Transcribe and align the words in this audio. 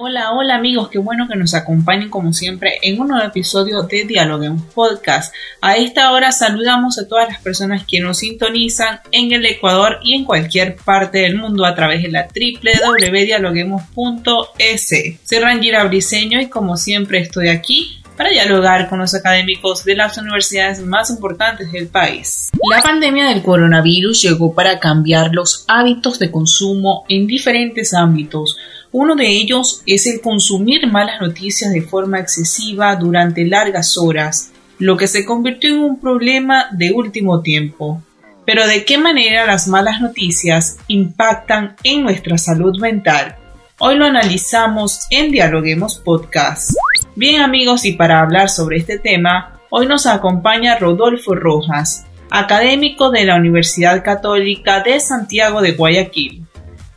Hola, 0.00 0.30
hola 0.30 0.54
amigos, 0.54 0.90
qué 0.90 0.98
bueno 0.98 1.26
que 1.26 1.34
nos 1.34 1.54
acompañen 1.54 2.08
como 2.08 2.32
siempre 2.32 2.78
en 2.82 3.00
un 3.00 3.08
nuevo 3.08 3.26
episodio 3.26 3.82
de 3.82 4.04
Dialoguemos 4.04 4.62
Podcast. 4.72 5.34
A 5.60 5.76
esta 5.76 6.12
hora 6.12 6.30
saludamos 6.30 7.00
a 7.00 7.08
todas 7.08 7.28
las 7.28 7.42
personas 7.42 7.84
que 7.84 7.98
nos 7.98 8.18
sintonizan 8.18 9.00
en 9.10 9.32
el 9.32 9.44
Ecuador 9.44 9.98
y 10.04 10.14
en 10.14 10.24
cualquier 10.24 10.76
parte 10.76 11.18
del 11.18 11.34
mundo 11.34 11.64
a 11.64 11.74
través 11.74 12.04
de 12.04 12.12
la 12.12 12.28
www.dialoguemos.es. 12.28 14.88
Soy 15.24 15.38
Rangira 15.40 15.82
Briseño 15.82 16.40
y 16.40 16.46
como 16.46 16.76
siempre 16.76 17.18
estoy 17.18 17.48
aquí 17.48 18.00
para 18.16 18.30
dialogar 18.30 18.88
con 18.88 19.00
los 19.00 19.16
académicos 19.16 19.84
de 19.84 19.96
las 19.96 20.16
universidades 20.16 20.80
más 20.80 21.10
importantes 21.10 21.72
del 21.72 21.88
país. 21.88 22.50
La 22.70 22.82
pandemia 22.82 23.26
del 23.26 23.42
coronavirus 23.42 24.22
llegó 24.22 24.54
para 24.54 24.78
cambiar 24.78 25.30
los 25.32 25.64
hábitos 25.66 26.20
de 26.20 26.30
consumo 26.30 27.04
en 27.08 27.26
diferentes 27.26 27.92
ámbitos 27.94 28.56
uno 28.92 29.16
de 29.16 29.28
ellos 29.28 29.82
es 29.86 30.06
el 30.06 30.20
consumir 30.20 30.86
malas 30.86 31.20
noticias 31.20 31.72
de 31.72 31.82
forma 31.82 32.20
excesiva 32.20 32.96
durante 32.96 33.44
largas 33.44 33.98
horas, 33.98 34.50
lo 34.78 34.96
que 34.96 35.08
se 35.08 35.24
convirtió 35.24 35.74
en 35.74 35.80
un 35.80 36.00
problema 36.00 36.66
de 36.72 36.92
último 36.92 37.42
tiempo. 37.42 38.02
Pero 38.46 38.66
¿de 38.66 38.84
qué 38.86 38.96
manera 38.96 39.46
las 39.46 39.68
malas 39.68 40.00
noticias 40.00 40.78
impactan 40.88 41.76
en 41.84 42.02
nuestra 42.02 42.38
salud 42.38 42.78
mental? 42.80 43.36
Hoy 43.78 43.96
lo 43.96 44.06
analizamos 44.06 45.00
en 45.10 45.30
Dialoguemos 45.30 45.98
Podcast. 45.98 46.72
Bien 47.14 47.42
amigos, 47.42 47.84
y 47.84 47.92
para 47.92 48.20
hablar 48.20 48.48
sobre 48.48 48.78
este 48.78 48.98
tema, 48.98 49.60
hoy 49.68 49.86
nos 49.86 50.06
acompaña 50.06 50.78
Rodolfo 50.78 51.34
Rojas, 51.34 52.06
académico 52.30 53.10
de 53.10 53.24
la 53.24 53.36
Universidad 53.36 54.02
Católica 54.02 54.82
de 54.82 54.98
Santiago 54.98 55.60
de 55.60 55.72
Guayaquil. 55.72 56.47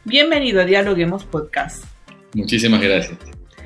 Bienvenido 0.03 0.59
a 0.61 0.65
Dialoguemos 0.65 1.25
Podcast. 1.25 1.83
Muchísimas 2.33 2.81
gracias. 2.81 3.19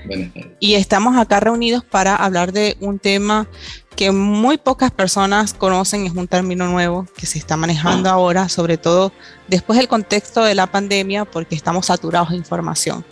Buenas 0.05 0.33
tardes. 0.33 0.51
Y 0.59 0.75
estamos 0.75 1.15
acá 1.17 1.39
reunidos 1.39 1.85
para 1.85 2.13
hablar 2.13 2.51
de 2.51 2.75
un 2.81 2.99
tema 2.99 3.47
que 3.95 4.11
muy 4.11 4.57
pocas 4.57 4.91
personas 4.91 5.53
conocen, 5.53 6.05
es 6.05 6.11
un 6.11 6.27
término 6.27 6.67
nuevo 6.67 7.07
que 7.15 7.25
se 7.25 7.39
está 7.39 7.55
manejando 7.55 8.09
ahora, 8.09 8.49
sobre 8.49 8.77
todo 8.77 9.13
después 9.47 9.79
del 9.79 9.87
contexto 9.87 10.43
de 10.43 10.55
la 10.55 10.67
pandemia, 10.67 11.23
porque 11.23 11.55
estamos 11.55 11.85
saturados 11.85 12.31
de 12.31 12.35
información. 12.35 13.05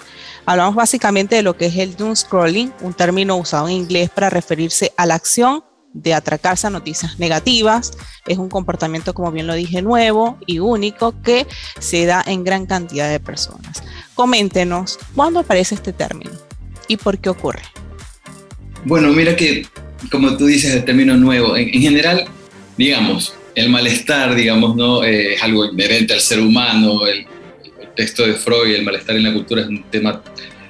Hablamos 0.46 0.76
básicamente 0.76 1.38
de 1.38 1.44
lo 1.44 1.56
que 1.56 1.68
es 1.68 1.78
el 1.78 1.96
doom 1.96 2.18
scrolling, 2.18 2.74
un 2.82 2.94
término 2.94 3.38
usado 3.38 3.70
en 3.70 3.76
inglés 3.76 4.10
para 4.10 4.30
referirse 4.30 4.92
a 4.98 5.06
la 5.06 5.16
acción 5.16 5.64
de 5.94 6.14
atracarse 6.14 6.68
a 6.68 6.70
noticias 6.70 7.20
negativas. 7.20 7.92
Es 8.28 8.38
un 8.38 8.50
comportamiento, 8.50 9.14
como 9.14 9.32
bien 9.32 9.48
lo 9.48 9.54
dije, 9.54 9.82
nuevo 9.82 10.38
y 10.46 10.60
único 10.60 11.14
que 11.22 11.48
se 11.80 12.06
da 12.06 12.24
en 12.26 12.44
gran 12.44 12.66
cantidad 12.66 13.10
de 13.10 13.20
personas. 13.20 13.84
Coméntenos, 14.16 15.00
¿cuándo 15.16 15.40
aparece 15.40 15.76
este 15.76 15.94
término 15.94 16.32
y 16.88 16.98
por 16.98 17.20
qué 17.20 17.30
ocurre? 17.30 17.62
Bueno, 18.86 19.10
mira 19.10 19.36
que, 19.36 19.66
como 20.12 20.36
tú 20.36 20.48
dices, 20.48 20.74
el 20.74 20.84
término 20.84 21.16
nuevo, 21.16 21.56
en, 21.56 21.70
general, 21.70 22.26
digamos, 22.78 23.34
el 23.56 23.70
malestar, 23.70 24.36
digamos, 24.36 24.76
¿no? 24.76 25.04
Eh, 25.04 25.36
es 25.36 25.44
algo 25.44 25.66
inherente 25.66 26.14
al 26.14 26.20
ser 26.20 26.40
humano, 26.40 27.06
el, 27.08 27.26
el 27.80 27.90
texto 27.96 28.26
de 28.26 28.34
Freud, 28.34 28.76
el 28.76 28.84
malestar 28.84 29.16
en 29.16 29.24
la 29.24 29.34
cultura 29.34 29.62
es 29.62 29.68
un 29.68 29.84
tema, 29.84 30.22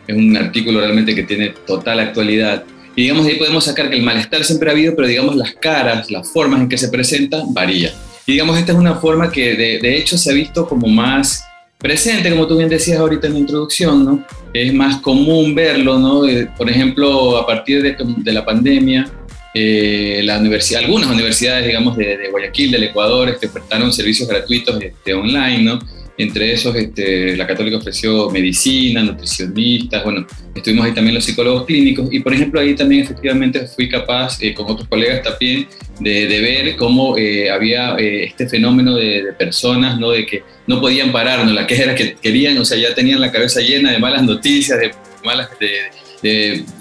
es 0.06 0.16
un 0.16 0.36
artículo 0.38 0.80
realmente 0.82 1.16
que 1.16 1.24
tiene 1.24 1.50
total 1.66 2.02
actualidad 2.02 2.64
y 2.96 3.04
digamos, 3.04 3.26
ahí 3.26 3.36
podemos 3.36 3.66
sacar 3.66 3.90
que 3.90 3.96
el 3.96 4.04
malestar 4.04 4.44
siempre 4.44 4.70
ha 4.70 4.74
habido, 4.74 4.96
pero 4.96 5.08
digamos, 5.08 5.36
las 5.36 5.54
caras, 5.54 6.12
las 6.12 6.32
formas 6.32 6.62
en 6.62 6.70
que 6.70 6.78
se 6.78 6.90
presenta, 6.90 7.44
varía. 7.48 7.94
Y 8.26 8.34
digamos, 8.34 8.58
esta 8.58 8.72
es 8.72 8.78
una 8.78 8.96
forma 8.96 9.32
que 9.32 9.56
de, 9.56 9.80
de 9.80 9.98
hecho 9.98 10.18
se 10.18 10.32
ha 10.32 10.34
visto 10.34 10.68
como 10.68 10.88
más 10.88 11.44
presente, 11.78 12.30
como 12.30 12.48
tú 12.48 12.58
bien 12.58 12.70
decías 12.70 13.00
ahorita 13.00 13.28
en 13.28 13.34
la 13.34 13.40
introducción, 13.40 14.06
¿no? 14.06 14.26
Es 14.54 14.74
más 14.74 15.02
común 15.02 15.54
verlo, 15.54 16.00
¿no? 16.00 16.26
Eh, 16.26 16.48
por 16.58 16.70
ejemplo, 16.70 17.38
a 17.38 17.46
partir 17.46 17.82
de, 17.82 17.98
de 18.00 18.32
la 18.32 18.46
pandemia, 18.46 19.12
eh, 19.54 20.22
la 20.24 20.40
universidad, 20.40 20.82
algunas 20.82 21.10
universidades, 21.10 21.68
digamos, 21.68 21.98
de, 21.98 22.18
de, 22.18 22.30
Guayaquil, 22.30 22.72
del 22.72 22.86
Ecuador, 22.86 23.30
este, 23.30 23.50
prestaron 23.50 23.92
servicios 23.92 24.28
gratuitos 24.30 24.82
este, 24.82 25.14
online, 25.14 25.62
¿no? 25.62 25.80
Entre 26.16 26.54
esos, 26.54 26.76
este, 26.76 27.36
la 27.36 27.48
Católica 27.48 27.78
ofreció 27.78 28.30
medicina, 28.30 29.02
nutricionistas, 29.02 30.04
bueno, 30.04 30.28
estuvimos 30.54 30.86
ahí 30.86 30.94
también 30.94 31.16
los 31.16 31.26
psicólogos 31.26 31.66
clínicos 31.66 32.08
y, 32.12 32.20
por 32.20 32.34
ejemplo, 32.34 32.60
ahí 32.60 32.76
también 32.76 33.02
efectivamente 33.02 33.66
fui 33.68 33.90
capaz, 33.90 34.42
eh, 34.42 34.54
con 34.54 34.70
otros 34.70 34.88
colegas 34.88 35.24
también, 35.24 35.68
de, 36.00 36.28
ver 36.40 36.76
cómo 36.76 37.18
eh, 37.18 37.50
había 37.50 37.96
eh, 37.98 38.26
este 38.26 38.48
fenómeno 38.48 38.96
de, 38.96 39.34
personas, 39.40 40.00
¿no? 40.00 40.12
De 40.12 40.26
que 40.26 40.44
no 40.68 40.80
podían 40.80 41.12
parar, 41.12 41.44
¿no? 41.46 41.52
La 41.52 41.66
que 41.66 41.76
era 41.76 41.96
que 41.96 42.16
querían, 42.16 42.58
o 42.60 42.66
sea, 42.66 42.78
ya 42.78 42.94
tenían 42.94 43.20
la 43.20 43.32
cabeza 43.32 43.62
llena 43.62 43.92
de 43.92 43.98
malas 43.98 44.22
noticias, 44.24 44.80
de 44.80 44.92
malas, 45.26 45.50
de, 45.60 45.70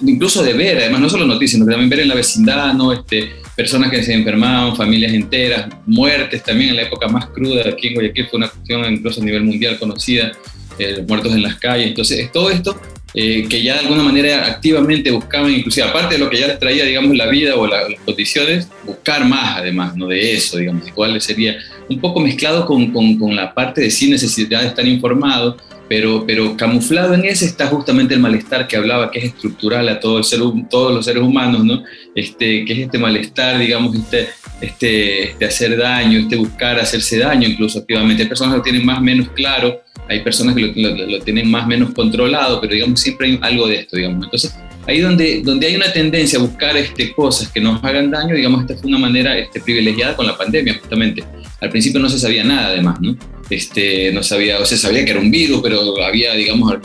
incluso 0.02 0.42
de 0.42 0.52
ver, 0.52 0.78
además 0.78 1.00
no 1.00 1.08
solo 1.08 1.26
noticias, 1.26 1.52
sino 1.52 1.66
también 1.66 1.90
ver 1.90 2.00
en 2.00 2.08
la 2.08 2.14
vecindad, 2.14 2.74
¿no? 2.74 2.92
Este, 2.92 3.30
personas 3.56 3.90
que 3.90 4.02
se 4.02 4.14
enfermaban, 4.14 4.76
familias 4.76 5.12
enteras, 5.12 5.68
muertes 5.86 6.42
también 6.42 6.70
en 6.70 6.76
la 6.76 6.82
época 6.82 7.08
más 7.08 7.26
cruda 7.26 7.68
aquí 7.68 7.88
en 7.88 7.94
Guayaquil 7.94 8.26
fue 8.28 8.38
una 8.38 8.48
cuestión 8.48 8.92
incluso 8.92 9.20
a 9.20 9.24
nivel 9.24 9.44
mundial 9.44 9.78
conocida, 9.78 10.32
eh, 10.78 11.04
muertos 11.06 11.32
en 11.32 11.42
las 11.42 11.56
calles. 11.56 11.88
Entonces, 11.88 12.30
todo 12.32 12.50
esto 12.50 12.80
eh, 13.14 13.46
que 13.46 13.62
ya 13.62 13.74
de 13.74 13.80
alguna 13.80 14.02
manera 14.02 14.46
activamente 14.46 15.10
buscaban, 15.10 15.52
inclusive 15.52 15.86
aparte 15.86 16.14
de 16.14 16.18
lo 16.18 16.30
que 16.30 16.38
ya 16.38 16.46
les 16.46 16.58
traía, 16.58 16.84
digamos, 16.84 17.14
la 17.14 17.26
vida 17.26 17.56
o 17.56 17.66
las 17.66 17.84
condiciones, 18.06 18.68
buscar 18.84 19.26
más 19.26 19.58
además, 19.58 19.94
¿no? 19.96 20.06
De 20.06 20.32
eso, 20.32 20.56
digamos, 20.56 20.88
igual 20.88 21.20
sería 21.20 21.56
un 21.90 22.00
poco 22.00 22.20
mezclado 22.20 22.64
con, 22.64 22.90
con, 22.90 23.18
con 23.18 23.36
la 23.36 23.52
parte 23.52 23.82
de 23.82 23.90
sí 23.90 24.08
necesidad 24.08 24.62
de 24.62 24.68
estar 24.68 24.86
informado, 24.86 25.58
pero, 25.92 26.24
pero 26.26 26.56
camuflado 26.56 27.12
en 27.12 27.26
ese 27.26 27.44
está 27.44 27.66
justamente 27.66 28.14
el 28.14 28.20
malestar 28.20 28.66
que 28.66 28.78
hablaba, 28.78 29.10
que 29.10 29.18
es 29.18 29.24
estructural 29.26 29.86
a 29.90 30.00
todo 30.00 30.16
el 30.16 30.24
ser, 30.24 30.40
todos 30.70 30.90
los 30.94 31.04
seres 31.04 31.22
humanos, 31.22 31.66
¿no? 31.66 31.82
Este, 32.14 32.64
que 32.64 32.72
es 32.72 32.78
este 32.78 32.98
malestar, 32.98 33.58
digamos, 33.58 33.94
este, 33.94 34.30
este, 34.62 35.32
este 35.32 35.44
hacer 35.44 35.76
daño, 35.76 36.20
este 36.20 36.36
buscar 36.36 36.80
hacerse 36.80 37.18
daño 37.18 37.46
incluso 37.46 37.80
activamente. 37.80 38.22
Hay 38.22 38.28
personas 38.30 38.54
que 38.54 38.56
lo 38.56 38.62
tienen 38.62 38.86
más 38.86 39.02
menos 39.02 39.28
claro, 39.34 39.82
hay 40.08 40.20
personas 40.20 40.54
que 40.54 40.72
lo, 40.74 40.94
lo, 41.10 41.20
tienen 41.20 41.50
más 41.50 41.66
menos 41.66 41.92
controlado, 41.92 42.58
pero 42.58 42.72
digamos, 42.72 42.98
siempre 42.98 43.26
hay 43.26 43.38
algo 43.42 43.68
de 43.68 43.80
esto, 43.80 43.98
digamos. 43.98 44.24
Entonces, 44.24 44.56
ahí 44.86 44.98
donde, 45.00 45.42
donde 45.42 45.66
hay 45.66 45.76
una 45.76 45.92
tendencia 45.92 46.38
a 46.38 46.42
buscar 46.42 46.74
este, 46.74 47.12
cosas 47.12 47.48
que 47.52 47.60
nos 47.60 47.84
hagan 47.84 48.10
daño, 48.10 48.34
digamos, 48.34 48.62
esta 48.62 48.78
fue 48.78 48.88
una 48.88 48.98
manera 48.98 49.36
este, 49.36 49.60
privilegiada 49.60 50.16
con 50.16 50.26
la 50.26 50.38
pandemia, 50.38 50.72
justamente. 50.80 51.22
Al 51.60 51.68
principio 51.68 52.00
no 52.00 52.08
se 52.08 52.18
sabía 52.18 52.44
nada, 52.44 52.68
además, 52.68 52.98
¿no? 52.98 53.14
Este, 53.50 54.12
no 54.12 54.22
sabía, 54.22 54.58
o 54.58 54.64
se 54.64 54.78
sabía 54.78 55.04
que 55.04 55.10
era 55.10 55.20
un 55.20 55.30
virus, 55.30 55.60
pero 55.62 56.02
había, 56.02 56.34
digamos, 56.34 56.78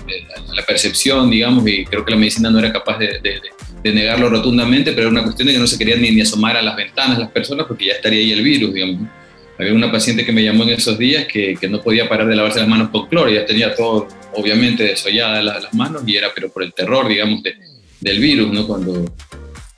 la 0.54 0.66
percepción, 0.66 1.30
digamos, 1.30 1.68
y 1.68 1.86
creo 1.86 2.04
que 2.04 2.12
la 2.12 2.18
medicina 2.18 2.50
no 2.50 2.60
era 2.60 2.72
capaz 2.72 2.98
de, 3.00 3.42
negarlo 3.84 4.30
rotundamente, 4.30 4.92
pero 4.92 5.04
era 5.04 5.12
una 5.12 5.24
cuestión 5.24 5.48
de 5.48 5.54
que 5.54 5.60
no 5.60 5.68
se 5.68 5.78
querían 5.78 6.02
ni, 6.02 6.12
ni, 6.12 6.20
asomar 6.20 6.58
a 6.58 6.62
las 6.62 6.76
ventanas 6.76 7.18
las 7.18 7.32
personas 7.32 7.68
porque 7.68 7.86
ya 7.86 7.94
estaría 7.94 8.20
ahí 8.20 8.32
el 8.34 8.44
virus, 8.44 8.74
digamos. 8.74 9.08
Había 9.58 9.74
una 9.74 9.90
paciente 9.90 10.26
que 10.26 10.34
me 10.34 10.44
llamó 10.44 10.64
en 10.64 10.70
esos 10.72 10.98
días 10.98 11.26
que, 11.26 11.56
que 11.60 11.70
no 11.70 11.82
podía 11.82 12.10
parar 12.10 12.28
de 12.28 12.36
lavarse 12.36 12.60
las 12.60 12.68
manos 12.68 12.90
con 12.90 13.08
cloro, 13.08 13.32
ya 13.32 13.46
tenía 13.46 13.74
todo, 13.74 14.08
obviamente, 14.36 14.84
desolladas 14.84 15.44
las, 15.44 15.64
las 15.64 15.74
manos, 15.74 16.04
y 16.06 16.18
era 16.18 16.30
pero 16.36 16.50
por 16.50 16.64
el 16.64 16.74
terror, 16.74 17.08
digamos, 17.08 17.42
del 18.02 18.20
virus, 18.20 18.52
¿no? 18.52 18.68
Cuando, 18.68 19.06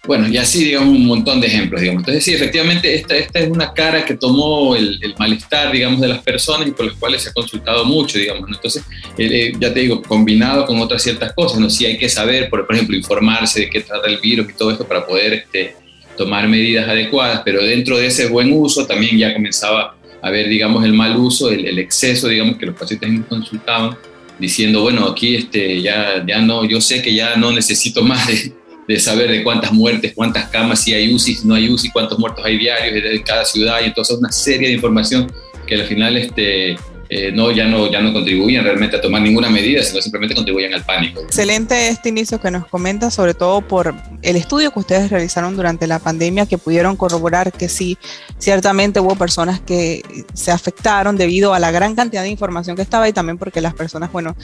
bueno, 0.08 0.30
y 0.30 0.38
así, 0.38 0.64
digamos, 0.64 0.96
un 0.96 1.06
montón 1.06 1.42
de 1.42 1.48
ejemplos, 1.48 1.82
digamos. 1.82 2.02
Entonces, 2.02 2.24
sí, 2.24 2.34
efectivamente, 2.34 2.96
esta, 2.96 3.18
esta 3.18 3.40
es 3.40 3.50
una 3.50 3.74
cara 3.74 4.06
que 4.06 4.16
tomó 4.16 4.76
el, 4.76 5.14
malestar, 5.20 5.74
digamos, 5.74 6.00
de 6.00 6.08
las 6.08 6.20
personas 6.20 6.68
y 6.68 6.72
por 6.72 6.86
las 6.86 6.96
cuales 6.96 7.22
se 7.22 7.30
ha 7.30 7.34
consultado 7.34 7.84
mucho, 7.84 8.18
digamos. 8.18 8.50
Entonces, 8.50 8.84
eh, 9.18 9.30
eh, 9.32 9.54
ya 9.60 9.74
te 9.74 9.82
digo, 9.82 10.02
combinado 10.02 10.66
con 10.66 10.80
otras 10.80 11.04
ciertas 11.04 11.34
cosas, 11.34 11.60
¿no? 11.60 11.70
Sí 11.70 11.86
hay 11.86 11.98
que 11.98 12.08
saber, 12.08 12.50
por, 12.50 12.66
ejemplo, 12.70 12.96
informarse 12.96 13.62
de 13.62 13.70
qué 13.70 13.82
trata 13.82 14.08
el 14.08 14.18
virus 14.20 14.50
y 14.50 14.54
todo 14.54 14.72
esto 14.72 14.88
para 14.88 15.06
poder 15.06 15.34
este, 15.34 15.76
tomar 16.18 16.48
medidas 16.48 16.88
adecuadas, 16.88 17.42
pero 17.44 17.62
dentro 17.62 17.98
de 17.98 18.08
ese 18.08 18.28
buen 18.30 18.54
uso 18.54 18.88
también 18.88 19.18
ya 19.18 19.34
comenzaba 19.34 19.96
a 20.22 20.28
haber, 20.28 20.48
digamos, 20.48 20.86
el 20.86 20.94
mal 20.94 21.18
uso, 21.18 21.52
el, 21.52 21.78
exceso, 21.78 22.30
digamos, 22.30 22.58
que 22.58 22.66
los 22.66 22.76
pacientes 22.76 23.10
consultaban, 23.28 23.98
diciendo, 24.40 24.82
bueno, 24.82 25.06
aquí 25.08 25.36
este, 25.36 25.82
ya, 25.82 26.24
ya 26.26 26.40
no, 26.40 26.64
yo 26.64 26.80
sé 26.80 27.02
que 27.02 27.14
ya 27.14 27.36
no 27.36 27.52
necesito 27.52 28.02
más 28.02 28.26
de 28.28 28.54
de 28.90 29.00
saber 29.00 29.30
de 29.30 29.44
cuántas 29.44 29.72
muertes, 29.72 30.14
cuántas 30.16 30.50
camas, 30.50 30.82
si 30.82 30.96
hay 30.96 31.14
UCI, 31.14 31.36
si 31.36 31.48
no 31.48 31.54
hay 31.54 31.70
UCI, 31.70 31.92
cuántos 31.92 32.18
muertos 32.18 32.44
hay 32.44 32.58
diarios 32.58 33.06
en 33.06 33.22
cada 33.22 33.46
ciudad, 33.46 33.82
y 33.84 33.86
entonces 33.86 34.18
una 34.18 34.32
serie 34.32 34.70
de 34.70 34.74
información 34.74 35.32
que 35.68 35.76
al 35.76 35.86
final 35.86 36.18
este, 36.18 36.76
eh, 37.12 37.32
no, 37.32 37.50
ya 37.50 37.66
no, 37.66 37.92
ya 37.92 38.02
no 38.02 38.14
contribuyen 38.14 38.64
realmente 38.64 38.96
a 38.96 39.02
tomar 39.02 39.24
ninguna 39.24 39.50
medida, 39.50 39.82
sino 39.82 40.00
simplemente 40.00 40.36
contribuyen 40.36 40.76
al 40.76 40.84
pánico. 40.84 41.22
Excelente 41.22 41.88
este 41.88 42.10
inicio 42.10 42.40
que 42.40 42.52
nos 42.52 42.68
comenta, 42.68 43.10
sobre 43.10 43.34
todo 43.34 43.62
por 43.62 43.96
el 44.22 44.36
estudio 44.36 44.72
que 44.72 44.78
ustedes 44.78 45.10
realizaron 45.10 45.56
durante 45.56 45.88
la 45.88 45.98
pandemia, 45.98 46.46
que 46.46 46.60
pudieron 46.60 46.96
corroborar 46.96 47.52
que 47.52 47.68
sí, 47.68 47.98
ciertamente 48.38 49.00
hubo 49.00 49.16
personas 49.16 49.60
que 49.60 50.04
se 50.36 50.52
afectaron 50.52 51.18
debido 51.18 51.56
a 51.56 51.60
la 51.60 51.72
gran 51.72 51.96
cantidad 51.96 52.22
de 52.22 52.30
información 52.30 52.76
que 52.76 52.84
estaba 52.84 53.10
y 53.10 53.14
también 53.14 53.40
porque 53.40 53.60
las 53.60 53.74
personas, 53.74 54.12
bueno, 54.12 54.36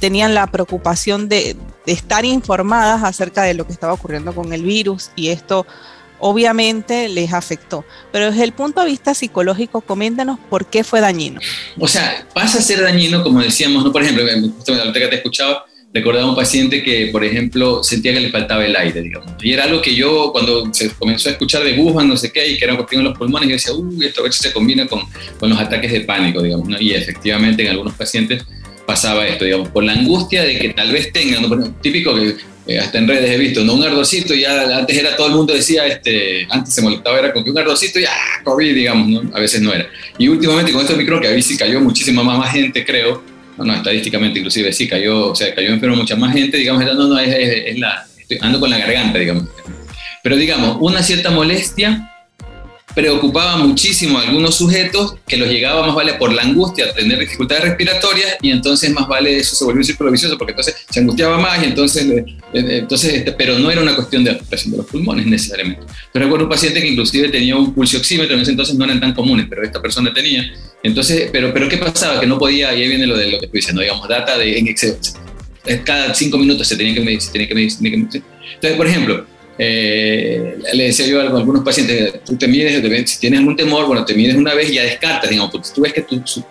tenían 0.00 0.32
la 0.32 0.46
preocupación 0.46 1.28
de, 1.28 1.56
de 1.84 1.92
estar 1.92 2.24
informadas 2.24 3.04
acerca 3.04 3.42
de 3.42 3.52
lo 3.52 3.66
que 3.66 3.74
estaba 3.74 3.92
ocurriendo 3.92 4.34
con 4.34 4.50
el 4.54 4.62
virus 4.62 5.10
y 5.14 5.28
esto 5.28 5.66
obviamente 6.18 7.08
les 7.08 7.32
afectó. 7.32 7.84
Pero 8.12 8.30
desde 8.30 8.44
el 8.44 8.52
punto 8.52 8.80
de 8.80 8.86
vista 8.86 9.14
psicológico, 9.14 9.80
coméntanos 9.80 10.38
por 10.50 10.66
qué 10.66 10.84
fue 10.84 11.00
dañino. 11.00 11.40
O 11.78 11.88
sea, 11.88 12.26
pasa 12.34 12.58
a 12.58 12.62
ser 12.62 12.82
dañino, 12.82 13.22
como 13.22 13.40
decíamos, 13.40 13.84
¿no? 13.84 13.92
Por 13.92 14.02
ejemplo, 14.02 14.24
la 14.24 14.92
que 14.92 15.08
te 15.08 15.16
escuchaba, 15.16 15.64
recordaba 15.92 16.28
un 16.28 16.34
paciente 16.34 16.82
que, 16.82 17.08
por 17.12 17.24
ejemplo, 17.24 17.82
sentía 17.84 18.12
que 18.12 18.20
le 18.20 18.30
faltaba 18.30 18.64
el 18.64 18.74
aire, 18.74 19.00
digamos. 19.00 19.32
Y 19.42 19.52
era 19.52 19.64
algo 19.64 19.80
que 19.80 19.94
yo, 19.94 20.32
cuando 20.32 20.72
se 20.72 20.90
comenzó 20.90 21.28
a 21.28 21.32
escuchar 21.32 21.62
de 21.62 21.78
Wuhan, 21.78 22.08
no 22.08 22.16
sé 22.16 22.32
qué, 22.32 22.48
y 22.48 22.58
que 22.58 22.64
era 22.64 22.76
cuestión 22.76 23.02
en 23.02 23.08
los 23.08 23.18
pulmones, 23.18 23.48
yo 23.48 23.54
decía, 23.54 23.72
uy, 23.72 24.04
esto 24.04 24.22
a 24.22 24.24
veces 24.24 24.40
se 24.40 24.52
combina 24.52 24.86
con, 24.86 25.02
con 25.38 25.50
los 25.50 25.58
ataques 25.58 25.92
de 25.92 26.00
pánico, 26.00 26.42
digamos, 26.42 26.68
¿no? 26.68 26.80
Y 26.80 26.94
efectivamente 26.94 27.62
en 27.62 27.68
algunos 27.68 27.94
pacientes 27.94 28.44
pasaba 28.86 29.26
esto, 29.26 29.44
digamos, 29.44 29.68
por 29.68 29.84
la 29.84 29.92
angustia 29.92 30.42
de 30.42 30.58
que 30.58 30.70
tal 30.70 30.92
vez 30.92 31.12
tengan, 31.12 31.42
¿no? 31.42 31.70
típico 31.80 32.14
que 32.14 32.36
eh, 32.66 32.78
hasta 32.78 32.98
en 32.98 33.06
redes 33.06 33.30
he 33.30 33.36
visto, 33.36 33.62
¿no? 33.62 33.74
Un 33.74 33.84
ardorcito, 33.84 34.34
ya 34.34 34.78
antes 34.78 34.96
era 34.96 35.14
todo 35.16 35.26
el 35.26 35.34
mundo 35.34 35.52
decía, 35.52 35.86
este, 35.86 36.46
antes 36.48 36.72
se 36.72 36.80
molestaba, 36.80 37.18
era 37.18 37.32
con 37.32 37.44
que 37.44 37.50
un 37.50 37.58
ardorcito, 37.58 38.00
ya, 38.00 38.10
COVID, 38.42 38.74
digamos, 38.74 39.08
¿no? 39.08 39.36
A 39.36 39.40
veces 39.40 39.60
no 39.60 39.72
era. 39.72 39.86
Y 40.16 40.28
últimamente 40.28 40.72
con 40.72 40.80
estos 40.80 40.96
micro, 40.96 41.20
que 41.20 41.28
a 41.28 41.32
veces 41.32 41.58
cayó 41.58 41.80
muchísima 41.80 42.22
más, 42.22 42.52
gente, 42.52 42.84
creo, 42.84 43.22
no, 43.58 43.74
estadísticamente 43.74 44.38
inclusive 44.38 44.72
sí 44.72 44.88
cayó, 44.88 45.30
o 45.30 45.34
sea, 45.34 45.54
cayó 45.54 45.68
enfermo 45.68 45.96
mucha 45.96 46.16
más 46.16 46.32
gente, 46.32 46.56
digamos, 46.56 46.84
no, 46.84 46.94
no, 46.94 47.18
es, 47.18 47.34
es, 47.66 47.78
la, 47.78 48.06
ando 48.40 48.58
con 48.58 48.70
la 48.70 48.78
garganta, 48.78 49.18
digamos. 49.18 49.44
Pero 50.22 50.36
digamos, 50.36 50.78
una 50.80 51.02
cierta 51.02 51.30
molestia 51.30 52.13
preocupaba 52.94 53.56
muchísimo 53.56 54.18
a 54.18 54.22
algunos 54.22 54.56
sujetos 54.56 55.16
que 55.26 55.36
los 55.36 55.48
llegaba 55.48 55.86
más 55.86 55.94
vale 55.94 56.14
por 56.14 56.32
la 56.32 56.42
angustia 56.42 56.92
tener 56.94 57.18
dificultades 57.18 57.64
respiratorias 57.64 58.36
y 58.40 58.50
entonces 58.50 58.90
más 58.90 59.08
vale 59.08 59.36
eso 59.36 59.56
se 59.56 59.64
volvió 59.64 59.80
un 59.80 59.84
círculo 59.84 60.10
vicioso 60.10 60.38
porque 60.38 60.52
entonces 60.52 60.76
se 60.88 61.00
angustiaba 61.00 61.38
más 61.38 61.62
y 61.62 61.66
entonces, 61.66 62.04
eh, 62.04 62.24
eh, 62.52 62.78
entonces 62.78 63.14
este, 63.14 63.32
pero 63.32 63.58
no 63.58 63.70
era 63.70 63.82
una 63.82 63.96
cuestión 63.96 64.22
de 64.22 64.30
afectación 64.30 64.72
de 64.72 64.78
los 64.78 64.86
pulmones 64.86 65.26
necesariamente. 65.26 65.82
Pero 66.12 66.26
recuerdo 66.26 66.44
un 66.44 66.50
paciente 66.50 66.80
que 66.80 66.88
inclusive 66.88 67.28
tenía 67.28 67.56
un 67.56 67.74
pulso 67.74 67.98
oxímetro, 67.98 68.34
en 68.34 68.42
ese 68.42 68.52
entonces 68.52 68.76
no 68.76 68.84
eran 68.84 69.00
tan 69.00 69.12
comunes, 69.12 69.46
pero 69.48 69.62
esta 69.64 69.82
persona 69.82 70.12
tenía. 70.12 70.52
Entonces, 70.82 71.30
pero, 71.32 71.52
pero 71.52 71.68
¿qué 71.68 71.78
pasaba? 71.78 72.20
Que 72.20 72.26
no 72.26 72.38
podía, 72.38 72.74
y 72.74 72.82
ahí 72.82 72.88
viene 72.88 73.06
lo 73.06 73.16
de 73.16 73.26
lo 73.26 73.38
que 73.38 73.46
estoy 73.46 73.58
diciendo, 73.58 73.82
digamos, 73.82 74.08
data 74.08 74.38
de 74.38 74.58
en 74.58 74.68
Excel. 74.68 74.96
Cada 75.84 76.14
cinco 76.14 76.36
minutos 76.36 76.68
se 76.68 76.76
tenía 76.76 76.94
que 76.94 77.00
medir, 77.00 77.20
se 77.20 77.32
tenía 77.32 77.48
que 77.48 77.54
medir, 77.54 77.70
se 77.70 77.78
tenía 77.78 77.92
que 77.92 77.96
medir. 77.98 78.22
Entonces, 78.54 78.76
por 78.76 78.86
ejemplo, 78.86 79.26
eh, 79.58 80.58
le 80.72 80.84
decía 80.84 81.06
yo 81.06 81.20
a 81.20 81.24
algunos 81.24 81.64
pacientes, 81.64 82.22
tú 82.24 82.36
te 82.36 82.48
mides, 82.48 83.10
si 83.10 83.20
tienes 83.20 83.40
algún 83.40 83.56
temor, 83.56 83.86
bueno, 83.86 84.04
te 84.04 84.14
mides 84.14 84.34
una 84.34 84.54
vez 84.54 84.70
y 84.70 84.74
ya 84.74 84.82
descartas, 84.82 85.30
digamos, 85.30 85.52
porque 85.52 85.68
tú 85.74 85.80
ves 85.82 85.92
que 85.92 86.04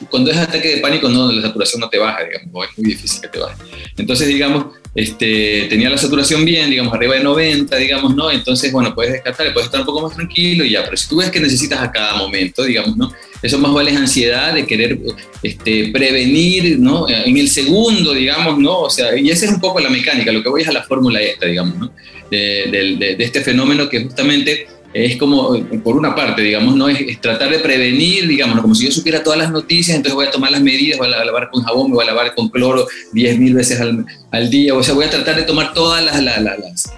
cuando 0.09 0.31
es 0.31 0.37
ataque 0.37 0.75
de 0.75 0.77
pánico, 0.77 1.09
no, 1.09 1.31
la 1.31 1.41
saturación 1.41 1.81
no 1.81 1.89
te 1.89 1.97
baja, 1.97 2.23
digamos, 2.23 2.67
es 2.69 2.77
muy 2.77 2.91
difícil 2.91 3.21
que 3.21 3.27
te 3.27 3.39
baje. 3.39 3.61
Entonces, 3.97 4.27
digamos, 4.27 4.67
este, 4.95 5.67
tenía 5.69 5.89
la 5.89 5.97
saturación 5.97 6.45
bien, 6.45 6.69
digamos, 6.69 6.93
arriba 6.93 7.15
de 7.15 7.23
90, 7.23 7.75
digamos, 7.77 8.15
¿no? 8.15 8.31
Entonces, 8.31 8.71
bueno, 8.71 8.93
puedes 8.93 9.13
descartar, 9.13 9.51
puedes 9.53 9.67
estar 9.67 9.81
un 9.81 9.85
poco 9.85 10.01
más 10.01 10.15
tranquilo 10.15 10.63
y 10.63 10.71
ya, 10.71 10.83
pero 10.83 10.97
si 10.97 11.09
tú 11.09 11.17
ves 11.17 11.31
que 11.31 11.39
necesitas 11.39 11.81
a 11.81 11.91
cada 11.91 12.15
momento, 12.15 12.63
digamos, 12.63 12.95
¿no? 12.95 13.11
Eso 13.41 13.57
más 13.57 13.73
vale 13.73 13.91
ansiedad 13.91 14.53
de 14.53 14.65
querer 14.65 14.99
este, 15.41 15.89
prevenir, 15.91 16.79
¿no? 16.79 17.09
En 17.09 17.37
el 17.37 17.49
segundo, 17.49 18.13
digamos, 18.13 18.57
¿no? 18.59 18.81
O 18.81 18.89
sea, 18.89 19.17
y 19.17 19.29
esa 19.29 19.45
es 19.45 19.51
un 19.51 19.59
poco 19.59 19.79
la 19.79 19.89
mecánica, 19.89 20.31
lo 20.31 20.41
que 20.41 20.49
voy 20.49 20.61
es 20.61 20.67
a 20.67 20.73
la 20.73 20.83
fórmula 20.83 21.21
esta, 21.21 21.47
digamos, 21.47 21.75
¿no? 21.77 21.91
de, 22.33 23.15
este 23.19 23.41
fenómeno 23.41 23.89
que 23.89 24.03
justamente 24.03 24.67
es 24.93 25.17
como, 25.17 25.57
por 25.83 25.95
una 25.95 26.15
parte, 26.15 26.41
digamos, 26.41 26.75
no 26.75 26.87
es, 26.87 27.19
tratar 27.19 27.49
de 27.49 27.59
prevenir, 27.59 28.27
digamos, 28.27 28.61
como 28.61 28.75
si 28.75 28.85
yo 28.85 28.91
supiera 28.91 29.23
todas 29.23 29.39
las 29.39 29.51
noticias, 29.51 29.97
entonces 29.97 30.15
voy 30.15 30.27
a 30.27 30.31
tomar 30.31 30.51
las 30.51 30.61
medidas, 30.61 30.99
voy 30.99 31.11
a 31.11 31.25
lavar 31.25 31.49
con 31.49 31.63
jabón, 31.63 31.89
me 31.89 31.95
voy 31.95 32.03
a 32.03 32.07
lavar 32.07 32.35
con 32.35 32.49
cloro 32.49 32.85
10.000 33.13 33.53
veces 33.53 33.81
al, 33.81 34.49
día, 34.49 34.75
o 34.75 34.83
sea, 34.83 34.93
voy 34.93 35.05
a 35.05 35.09
tratar 35.09 35.35
de 35.35 35.43
tomar 35.43 35.73
todas 35.73 36.03
las, 36.03 36.21
las, 36.21 36.93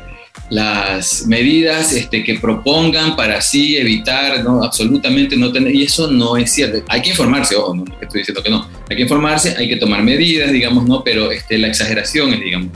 las, 0.49 1.25
medidas 1.27 1.93
este, 1.93 2.23
que 2.23 2.35
propongan 2.35 3.15
para 3.15 3.37
así 3.37 3.77
evitar, 3.77 4.43
¿no? 4.43 4.63
Absolutamente 4.63 5.37
no 5.37 5.51
tener, 5.51 5.73
y 5.73 5.83
eso 5.83 6.11
no 6.11 6.35
es 6.35 6.51
cierto. 6.51 6.83
Hay 6.89 7.01
que 7.01 7.11
informarse, 7.11 7.55
ojo, 7.55 7.75
no 7.75 7.85
estoy 8.01 8.19
diciendo 8.21 8.43
que 8.43 8.49
no, 8.49 8.67
hay 8.89 8.95
que 8.97 9.03
informarse, 9.03 9.55
hay 9.57 9.69
que 9.69 9.77
tomar 9.77 10.03
medidas, 10.03 10.51
digamos, 10.51 10.85
¿no? 10.85 11.03
Pero 11.03 11.31
este, 11.31 11.57
la 11.57 11.67
exageración 11.67 12.33
es, 12.33 12.41
digamos, 12.41 12.71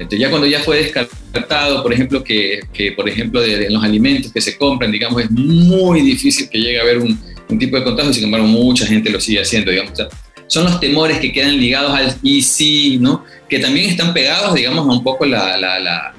entonces 0.00 0.18
ya 0.18 0.30
cuando 0.30 0.46
ya 0.46 0.60
fue 0.60 0.78
descartado, 0.78 1.82
por 1.82 1.92
ejemplo, 1.92 2.24
que, 2.24 2.60
que 2.72 2.92
por 2.92 3.06
ejemplo 3.06 3.42
de, 3.42 3.68
los 3.68 3.84
alimentos 3.84 4.32
que 4.32 4.40
se 4.40 4.56
compran, 4.56 4.90
digamos, 4.90 5.22
es 5.22 5.30
muy 5.30 6.00
difícil 6.00 6.48
que 6.48 6.58
llegue 6.58 6.78
a 6.78 6.82
haber 6.82 6.98
un, 6.98 7.20
un 7.50 7.58
tipo 7.58 7.76
de 7.76 7.84
contagio, 7.84 8.12
sin 8.14 8.24
embargo 8.24 8.46
mucha 8.46 8.86
gente 8.86 9.10
lo 9.10 9.20
sigue 9.20 9.42
haciendo, 9.42 9.70
digamos. 9.70 9.92
son 10.46 10.64
los 10.64 10.80
temores 10.80 11.18
que 11.18 11.30
quedan 11.30 11.58
ligados 11.58 11.92
al 11.92 12.16
y 12.22 12.40
sí, 12.40 12.96
¿no? 12.98 13.26
Que 13.46 13.58
también 13.58 13.90
están 13.90 14.14
pegados, 14.14 14.54
digamos, 14.54 14.88
a 14.88 14.90
un 14.90 15.04
poco 15.04 15.26
la, 15.26 15.58
la, 15.58 15.78
la, 15.78 16.14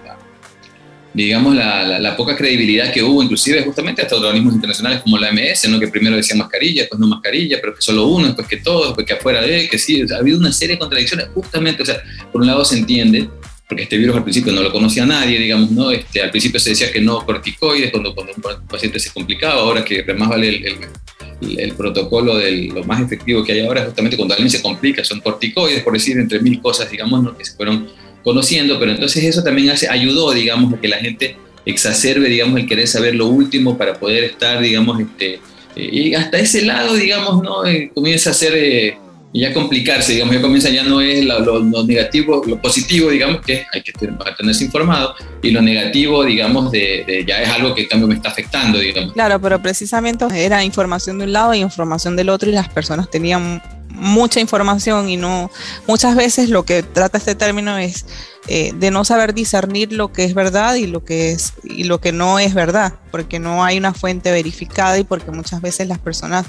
digamos, 1.16 1.56
la, 1.56 2.00
la, 2.00 2.16
poca 2.16 2.38
credibilidad 2.38 2.94
que 2.94 3.02
hubo, 3.02 3.24
inclusive 3.24 3.64
justamente 3.64 4.04
hasta 4.04 4.16
organismos 4.16 4.54
internacionales 4.54 5.02
como 5.02 5.18
la 5.18 5.32
MS, 5.32 5.68
¿no? 5.70 5.80
que 5.80 5.88
primero 5.88 6.16
decían 6.16 6.38
mascarilla, 6.38 6.84
después 6.84 7.00
no 7.00 7.08
mascarilla, 7.08 7.58
pero 7.60 7.74
que 7.74 7.82
solo 7.82 8.06
uno, 8.06 8.28
después 8.28 8.48
que 8.48 8.58
todos, 8.58 8.90
después 8.90 9.08
que 9.08 9.14
afuera 9.14 9.42
de, 9.42 9.68
que 9.68 9.78
sí, 9.80 10.04
ha 10.14 10.18
habido 10.18 10.38
una 10.38 10.52
serie 10.52 10.76
de 10.76 10.80
contradicciones, 10.80 11.28
justamente, 11.34 11.82
o 11.82 11.86
sea, 11.86 12.02
por 12.32 12.42
un 12.42 12.48
lado 12.48 12.64
se 12.64 12.78
entiende 12.78 13.28
porque 13.72 13.84
este 13.84 13.98
virus 13.98 14.18
al 14.18 14.24
principio 14.24 14.52
no 14.52 14.64
lo 14.64 14.70
conocía 14.70 15.06
nadie, 15.06 15.40
digamos, 15.40 15.72
¿no? 15.72 15.92
Este, 15.92 16.22
al 16.22 16.30
principio 16.30 16.60
se 16.60 16.72
decía 16.72 16.92
que 16.92 17.00
no 17.00 17.26
corticoides 17.26 17.90
cuando, 17.90 18.14
cuando 18.14 18.34
un 18.34 18.68
paciente 18.68 19.00
se 19.00 19.12
complicaba, 19.12 19.62
ahora 19.62 19.86
que 19.86 20.04
más 20.14 20.28
vale 20.28 20.50
el, 20.50 21.58
el, 21.58 21.74
protocolo 21.76 22.36
de 22.36 22.64
lo 22.64 22.84
más 22.84 23.02
efectivo 23.02 23.46
que 23.46 23.54
hay 23.54 23.62
ahora, 23.62 23.86
justamente 23.86 24.18
cuando 24.18 24.34
alguien 24.34 24.50
se 24.50 24.62
complica, 24.62 25.06
son 25.06 25.22
corticoides, 25.22 25.84
por 25.84 25.94
decir, 25.94 26.18
entre 26.18 26.42
mil 26.42 26.60
cosas, 26.60 26.92
digamos, 26.92 27.24
¿no? 27.24 27.38
que 27.38 27.46
se 27.46 27.54
fueron 27.54 27.88
conociendo, 28.26 28.78
pero 28.78 28.92
entonces 28.92 29.24
eso 29.24 29.42
también 29.42 29.70
hace, 29.70 29.88
ayudó, 29.88 30.34
digamos, 30.34 30.74
a 30.74 30.82
que 30.82 30.90
la 30.90 30.98
gente 30.98 31.38
exacerbe, 31.66 32.28
digamos, 32.28 32.60
el 32.60 32.68
querer 32.68 32.90
saber 32.90 33.16
lo 33.16 33.28
último 33.28 33.78
para 33.78 33.94
poder 33.94 34.26
estar, 34.26 34.62
digamos, 34.62 35.00
este, 35.00 35.36
eh, 35.78 35.90
y 35.94 36.14
hasta 36.14 36.40
ese 36.40 36.66
lado, 36.66 36.94
digamos, 36.96 37.42
¿no? 37.42 37.66
Eh, 37.66 37.90
comienza 37.96 38.32
a 38.32 38.34
ser... 38.34 38.54
Eh, 38.54 38.98
y 39.34 39.42
ya 39.42 39.54
complicarse, 39.54 40.14
digamos, 40.14 40.36
ya 40.36 40.42
comienza, 40.42 40.70
ya 40.70 40.84
no 40.84 41.00
es 41.00 41.24
lo, 41.24 41.84
negativo, 41.84 42.44
lo 42.46 42.62
positivo, 42.62 43.10
digamos, 43.10 43.42
que 43.42 43.66
hay 43.74 43.82
que 43.82 43.94
mantenerse 44.08 44.66
informado, 44.66 45.16
y 45.42 45.52
lo 45.52 45.62
negativo, 45.62 46.24
digamos, 46.26 46.72
de, 46.72 47.24
ya 47.28 47.42
es 47.42 47.50
algo 47.50 47.74
que 47.74 47.86
también 47.86 48.10
me 48.10 48.16
está 48.16 48.30
afectando, 48.30 48.78
digamos. 48.80 49.14
Claro, 49.14 49.40
pero 49.40 49.62
precisamente 49.62 50.26
era 50.34 50.64
información 50.64 51.18
de 51.18 51.26
un 51.26 51.34
lado 51.34 51.54
y 51.54 51.60
información 51.60 52.16
del 52.16 52.30
otro, 52.30 52.50
y 52.50 52.54
las 52.54 52.70
personas 52.70 53.10
tenían 53.10 53.62
mucha 53.90 54.40
información 54.40 55.10
y 55.10 55.18
no, 55.18 55.52
muchas 55.88 56.16
veces 56.16 56.50
lo 56.50 56.64
que 56.64 56.82
trata 56.82 57.18
este 57.18 57.36
término 57.36 57.78
es 57.78 58.06
eh, 58.54 58.74
de 58.76 58.92
no 58.92 59.06
saber 59.06 59.34
discernir 59.34 59.94
lo 59.94 60.12
que 60.12 60.26
es 60.26 60.34
verdad 60.34 60.76
y 60.76 60.86
lo 60.86 61.06
que 61.06 61.32
es 61.32 61.54
y 61.64 61.86
lo 61.86 62.02
que 62.02 62.12
no 62.12 62.38
es 62.38 62.54
verdad, 62.54 62.96
porque 63.10 63.40
no 63.40 63.64
hay 63.64 63.78
una 63.78 63.94
fuente 63.94 64.30
verificada 64.30 65.00
y 65.00 65.06
porque 65.06 65.32
muchas 65.32 65.62
veces 65.62 65.88
las 65.88 66.00
personas 66.00 66.48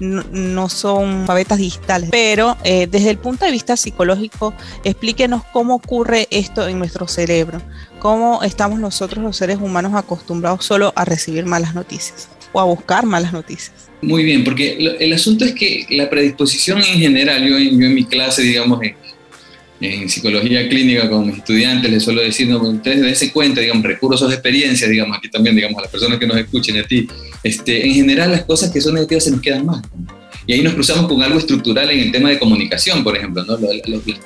no, 0.00 0.70
son 0.70 1.26
pavetas 1.26 1.58
digitales. 1.58 2.08
Pero 2.10 2.56
eh, 2.64 2.88
desde 2.90 3.10
el 3.10 3.18
punto 3.18 3.44
de 3.44 3.50
vista 3.50 3.76
psicológico, 3.76 4.54
explíquenos 4.82 5.42
cómo 5.52 5.74
ocurre 5.74 6.26
esto 6.30 6.66
en 6.66 6.78
nuestro 6.78 7.06
cerebro, 7.06 7.60
cómo 7.98 8.42
estamos 8.42 8.80
nosotros 8.80 9.22
los 9.22 9.36
seres 9.36 9.58
humanos 9.60 9.92
acostumbrados 9.94 10.64
solo 10.64 10.94
a 10.96 11.04
recibir 11.04 11.44
malas 11.44 11.74
noticias 11.74 12.30
o 12.52 12.60
a 12.60 12.64
buscar 12.64 13.04
malas 13.04 13.34
noticias. 13.34 13.90
Muy 14.00 14.24
bien, 14.24 14.42
porque 14.42 14.96
el 14.98 15.12
asunto 15.12 15.44
es 15.44 15.52
que 15.52 15.86
la 15.90 16.08
predisposición 16.08 16.78
en 16.78 16.98
general, 16.98 17.46
yo, 17.46 17.58
en 17.58 17.94
mi 17.94 18.04
clase, 18.06 18.40
digamos, 18.40 18.80
en 19.82 20.08
psicología 20.08 20.68
clínica 20.68 21.10
con 21.10 21.26
mis 21.26 21.38
estudiantes 21.38 21.90
les 21.90 22.02
suelo 22.02 22.22
decir, 22.22 22.48
no, 22.48 22.60
ustedes 22.62 23.00
dense 23.00 23.32
cuenta, 23.32 23.60
digamos, 23.60 23.82
recursos 23.82 24.28
de 24.28 24.34
experiencia, 24.34 24.88
digamos, 24.88 25.18
aquí 25.18 25.28
también, 25.28 25.56
digamos, 25.56 25.78
a 25.78 25.82
las 25.82 25.90
personas 25.90 26.18
que 26.18 26.26
nos 26.26 26.36
escuchen 26.36 26.76
a 26.78 26.84
ti, 26.84 27.08
este, 27.42 27.84
en 27.86 27.94
general 27.94 28.30
las 28.30 28.44
cosas 28.44 28.70
que 28.70 28.80
son 28.80 28.94
negativas 28.94 29.24
se 29.24 29.32
nos 29.32 29.40
quedan 29.40 29.66
más. 29.66 29.82
Y 30.46 30.54
ahí 30.54 30.62
nos 30.62 30.74
cruzamos 30.74 31.08
con 31.08 31.22
algo 31.22 31.38
estructural 31.38 31.90
en 31.90 32.00
el 32.00 32.12
tema 32.12 32.30
de 32.30 32.38
comunicación, 32.38 33.04
por 33.04 33.16
ejemplo, 33.16 33.44
¿no? 33.44 33.58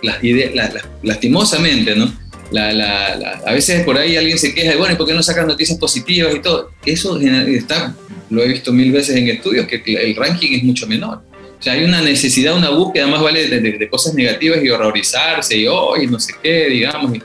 las 0.02 0.24
ideas, 0.24 0.74
lastimosamente, 1.02 1.94
¿no? 1.94 2.12
La, 2.52 2.72
la, 2.72 3.40
a 3.44 3.52
veces 3.52 3.82
por 3.84 3.98
ahí 3.98 4.16
alguien 4.16 4.38
se 4.38 4.54
queja 4.54 4.70
de, 4.70 4.76
bueno, 4.76 4.94
¿y 4.94 4.96
por 4.96 5.06
qué 5.06 5.14
no 5.14 5.22
sacan 5.22 5.48
noticias 5.48 5.78
positivas 5.78 6.34
y 6.34 6.40
todo? 6.40 6.70
Eso 6.84 7.18
está, 7.20 7.94
lo 8.30 8.42
he 8.42 8.48
visto 8.48 8.72
mil 8.72 8.92
veces 8.92 9.16
en 9.16 9.28
estudios, 9.28 9.66
que 9.66 9.82
el 9.84 10.14
ranking 10.14 10.52
es 10.52 10.62
mucho 10.62 10.86
menor. 10.86 11.22
Sea, 11.66 11.72
hay 11.72 11.82
una 11.82 12.00
necesidad, 12.00 12.56
una 12.56 12.70
búsqueda 12.70 13.08
más 13.08 13.20
vale 13.20 13.48
de, 13.48 13.88
cosas 13.88 14.14
negativas 14.14 14.62
y 14.62 14.70
horrorizarse 14.70 15.58
y 15.58 15.66
hoy 15.66 16.06
no 16.06 16.20
sé 16.20 16.32
qué, 16.40 16.68
digamos. 16.68 17.18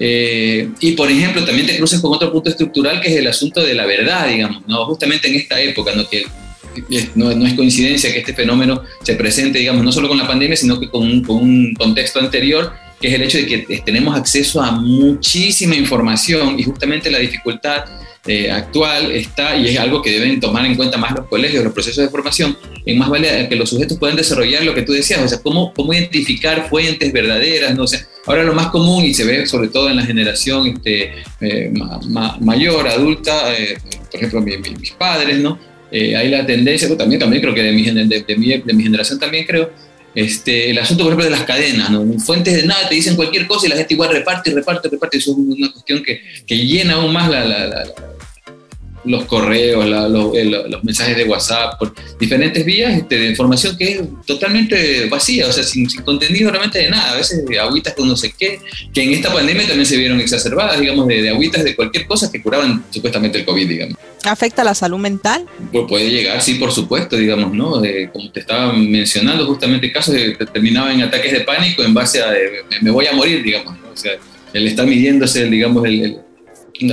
Eh, 0.00 0.70
y 0.80 0.92
por 0.92 1.10
ejemplo, 1.10 1.44
también 1.44 1.66
te 1.66 1.76
cruzas 1.76 2.00
con 2.00 2.14
otro 2.14 2.32
punto 2.32 2.48
estructural 2.48 2.98
que 3.02 3.12
es 3.12 3.16
el 3.16 3.26
asunto 3.26 3.62
de 3.62 3.74
la 3.74 3.84
verdad, 3.84 4.26
digamos, 4.28 4.66
¿no? 4.66 4.86
justamente 4.86 5.28
en 5.28 5.34
esta 5.34 5.60
época, 5.60 5.92
¿no? 5.94 6.08
que 6.08 6.24
no, 7.14 7.34
no, 7.34 7.46
es 7.46 7.52
coincidencia 7.52 8.10
que 8.10 8.20
este 8.20 8.32
fenómeno 8.32 8.82
se 9.02 9.16
presente, 9.16 9.58
digamos, 9.58 9.84
no 9.84 9.92
solo 9.92 10.08
con 10.08 10.16
la 10.16 10.26
pandemia, 10.26 10.56
sino 10.56 10.80
que 10.80 10.88
con 10.88 11.02
un, 11.02 11.22
con 11.22 11.36
un 11.36 11.74
contexto 11.74 12.20
anterior, 12.20 12.72
que 12.98 13.08
es 13.08 13.14
el 13.14 13.22
hecho 13.22 13.36
de 13.36 13.46
que 13.46 13.82
tenemos 13.84 14.16
acceso 14.16 14.62
a 14.62 14.70
muchísima 14.70 15.76
información 15.76 16.58
y 16.58 16.62
justamente 16.62 17.10
la 17.10 17.18
dificultad 17.18 17.84
eh, 18.26 18.50
actual 18.50 19.10
está, 19.12 19.54
y 19.54 19.68
es 19.68 19.78
algo 19.78 20.00
que 20.00 20.10
deben 20.10 20.40
tomar 20.40 20.64
en 20.64 20.76
cuenta 20.76 20.96
más 20.96 21.12
los 21.12 21.26
colegios, 21.26 21.62
los 21.62 21.74
procesos 21.74 22.04
de 22.04 22.10
formación, 22.10 22.56
en 22.86 22.98
más 22.98 23.10
vale 23.10 23.48
que 23.48 23.56
los 23.56 23.68
sujetos 23.68 23.98
puedan 23.98 24.16
desarrollar 24.16 24.62
lo 24.64 24.74
que 24.74 24.82
tú 24.82 24.92
decías, 24.92 25.20
o 25.22 25.28
sea, 25.28 25.42
cómo, 25.42 25.74
cómo 25.74 25.92
identificar 25.92 26.68
fuentes 26.70 27.12
verdaderas, 27.12 27.74
¿no? 27.74 27.84
O 27.84 27.86
ahora 28.26 28.44
lo 28.44 28.54
más 28.54 28.68
común, 28.68 29.04
y 29.04 29.12
se 29.12 29.24
ve 29.24 29.46
sobre 29.46 29.68
todo 29.68 29.90
en 29.90 29.96
la 29.96 30.06
generación 30.06 30.66
este, 30.68 31.22
eh, 31.40 31.72
mayor, 32.40 32.88
adulta, 32.88 33.52
eh, 33.52 33.76
por 34.10 34.16
ejemplo, 34.16 34.40
mis 34.40 34.92
padres, 34.92 35.38
¿no? 35.38 35.58
hay 35.92 36.28
la 36.28 36.44
tendencia, 36.44 36.88
pues, 36.88 36.98
también, 36.98 37.20
también 37.20 37.40
creo 37.40 37.54
que 37.54 37.62
de 37.62 37.70
mi, 37.70 37.84
de, 37.84 38.36
mi, 38.36 38.58
de 38.58 38.74
mi 38.74 38.82
generación 38.82 39.20
también 39.20 39.46
creo, 39.46 39.70
este, 40.14 40.70
el 40.70 40.78
asunto, 40.78 41.04
por 41.04 41.12
ejemplo, 41.12 41.24
de 41.24 41.36
las 41.36 41.44
cadenas, 41.44 41.90
¿no? 41.90 42.18
Fuentes 42.20 42.54
de 42.54 42.66
nada 42.66 42.88
te 42.88 42.94
dicen 42.94 43.16
cualquier 43.16 43.46
cosa 43.46 43.66
y 43.66 43.70
la 43.70 43.76
gente 43.76 43.94
igual 43.94 44.10
reparte, 44.10 44.50
reparte, 44.50 44.88
reparte. 44.88 45.18
Eso 45.18 45.32
es 45.32 45.36
una 45.38 45.72
cuestión 45.72 46.02
que, 46.02 46.20
que 46.46 46.56
llena 46.56 46.94
aún 46.94 47.12
más 47.12 47.28
la, 47.30 47.44
la, 47.44 47.84
los 49.04 49.24
correos, 49.24 49.86
los, 49.86 50.84
mensajes 50.84 51.16
de 51.16 51.24
WhatsApp, 51.24 51.78
por 51.78 51.94
diferentes 52.18 52.64
vías 52.64 52.96
este, 52.96 53.18
de 53.18 53.28
información 53.30 53.76
que 53.76 53.92
es 53.92 54.00
totalmente 54.26 55.06
vacía, 55.06 55.46
o 55.46 55.52
sea, 55.52 55.62
sin, 55.62 55.86
contenido 56.04 56.50
realmente 56.50 56.78
de 56.78 56.90
nada. 56.90 57.12
A 57.12 57.16
veces 57.16 57.44
agüitas 57.60 57.94
con 57.94 58.08
no 58.08 58.16
sé 58.16 58.32
qué, 58.38 58.60
que 58.92 59.02
en 59.02 59.12
esta 59.12 59.32
pandemia 59.32 59.66
también 59.66 59.86
se 59.86 59.96
vieron 59.96 60.20
exacerbadas, 60.20 60.80
digamos, 60.80 61.06
de, 61.06 61.22
de 61.22 61.30
agüitas 61.30 61.64
de 61.64 61.74
cualquier 61.76 62.06
cosa 62.06 62.30
que 62.30 62.42
curaban 62.42 62.84
supuestamente 62.90 63.38
el 63.38 63.44
COVID, 63.44 63.68
digamos. 63.68 63.98
¿Afecta 64.24 64.64
la 64.64 64.74
salud 64.74 64.98
mental? 64.98 65.44
Pues 65.70 65.84
puede 65.88 66.10
llegar, 66.10 66.40
sí, 66.40 66.54
por 66.54 66.72
supuesto, 66.72 67.16
digamos, 67.16 67.52
¿no? 67.52 67.82
como 68.12 68.30
te 68.32 68.40
estaba 68.40 68.72
mencionando, 68.72 69.46
justamente 69.46 69.92
casos 69.92 70.14
que 70.14 70.46
terminaban 70.46 70.92
en 70.92 71.02
ataques 71.02 71.32
de 71.32 71.40
pánico 71.40 71.82
en 71.82 71.92
base 71.92 72.22
a 72.22 72.32
me, 72.80 72.90
voy 72.90 73.06
a 73.06 73.12
morir, 73.12 73.42
digamos, 73.42 73.78
¿no? 73.78 73.90
O 73.92 73.96
sea, 73.96 74.12
el 74.52 74.66
estar 74.66 74.86
midiéndose, 74.86 75.44
digamos, 75.46 75.84
el 75.84 76.18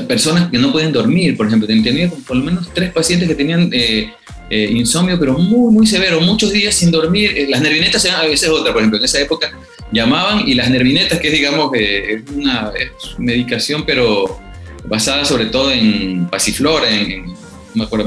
personas 0.07 0.49
que 0.49 0.57
no 0.57 0.71
pueden 0.71 0.91
dormir, 0.91 1.35
por 1.35 1.47
ejemplo, 1.47 1.67
tenía 1.67 2.09
por 2.27 2.37
lo 2.37 2.43
menos 2.43 2.69
tres 2.73 2.91
pacientes 2.91 3.27
que 3.27 3.35
tenían 3.35 3.69
eh, 3.73 4.11
eh, 4.49 4.69
insomnio, 4.71 5.19
pero 5.19 5.37
muy, 5.37 5.73
muy 5.73 5.87
severo, 5.87 6.21
muchos 6.21 6.51
días 6.51 6.75
sin 6.75 6.91
dormir. 6.91 7.33
Eh, 7.35 7.47
las 7.49 7.61
nervinetas 7.61 8.05
a 8.05 8.25
veces 8.25 8.49
otra, 8.49 8.71
por 8.71 8.81
ejemplo, 8.81 8.99
en 8.99 9.05
esa 9.05 9.19
época 9.19 9.51
llamaban 9.91 10.47
y 10.47 10.53
las 10.53 10.69
nervinetas, 10.69 11.19
que 11.19 11.27
es, 11.29 11.33
digamos, 11.33 11.71
es 11.73 12.21
una 12.35 12.71
medicación, 13.17 13.85
pero 13.85 14.39
basada 14.85 15.25
sobre 15.25 15.45
todo 15.45 15.71
en 15.71 16.27
pasiflora, 16.27 16.89
en, 16.89 17.25
me 17.73 17.83
acuerdo, 17.83 18.05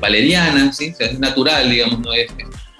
valeriana, 0.00 0.72
¿sí? 0.72 0.92
es 0.98 1.18
natural, 1.18 1.70
digamos, 1.70 2.00
no 2.00 2.12
es, 2.12 2.26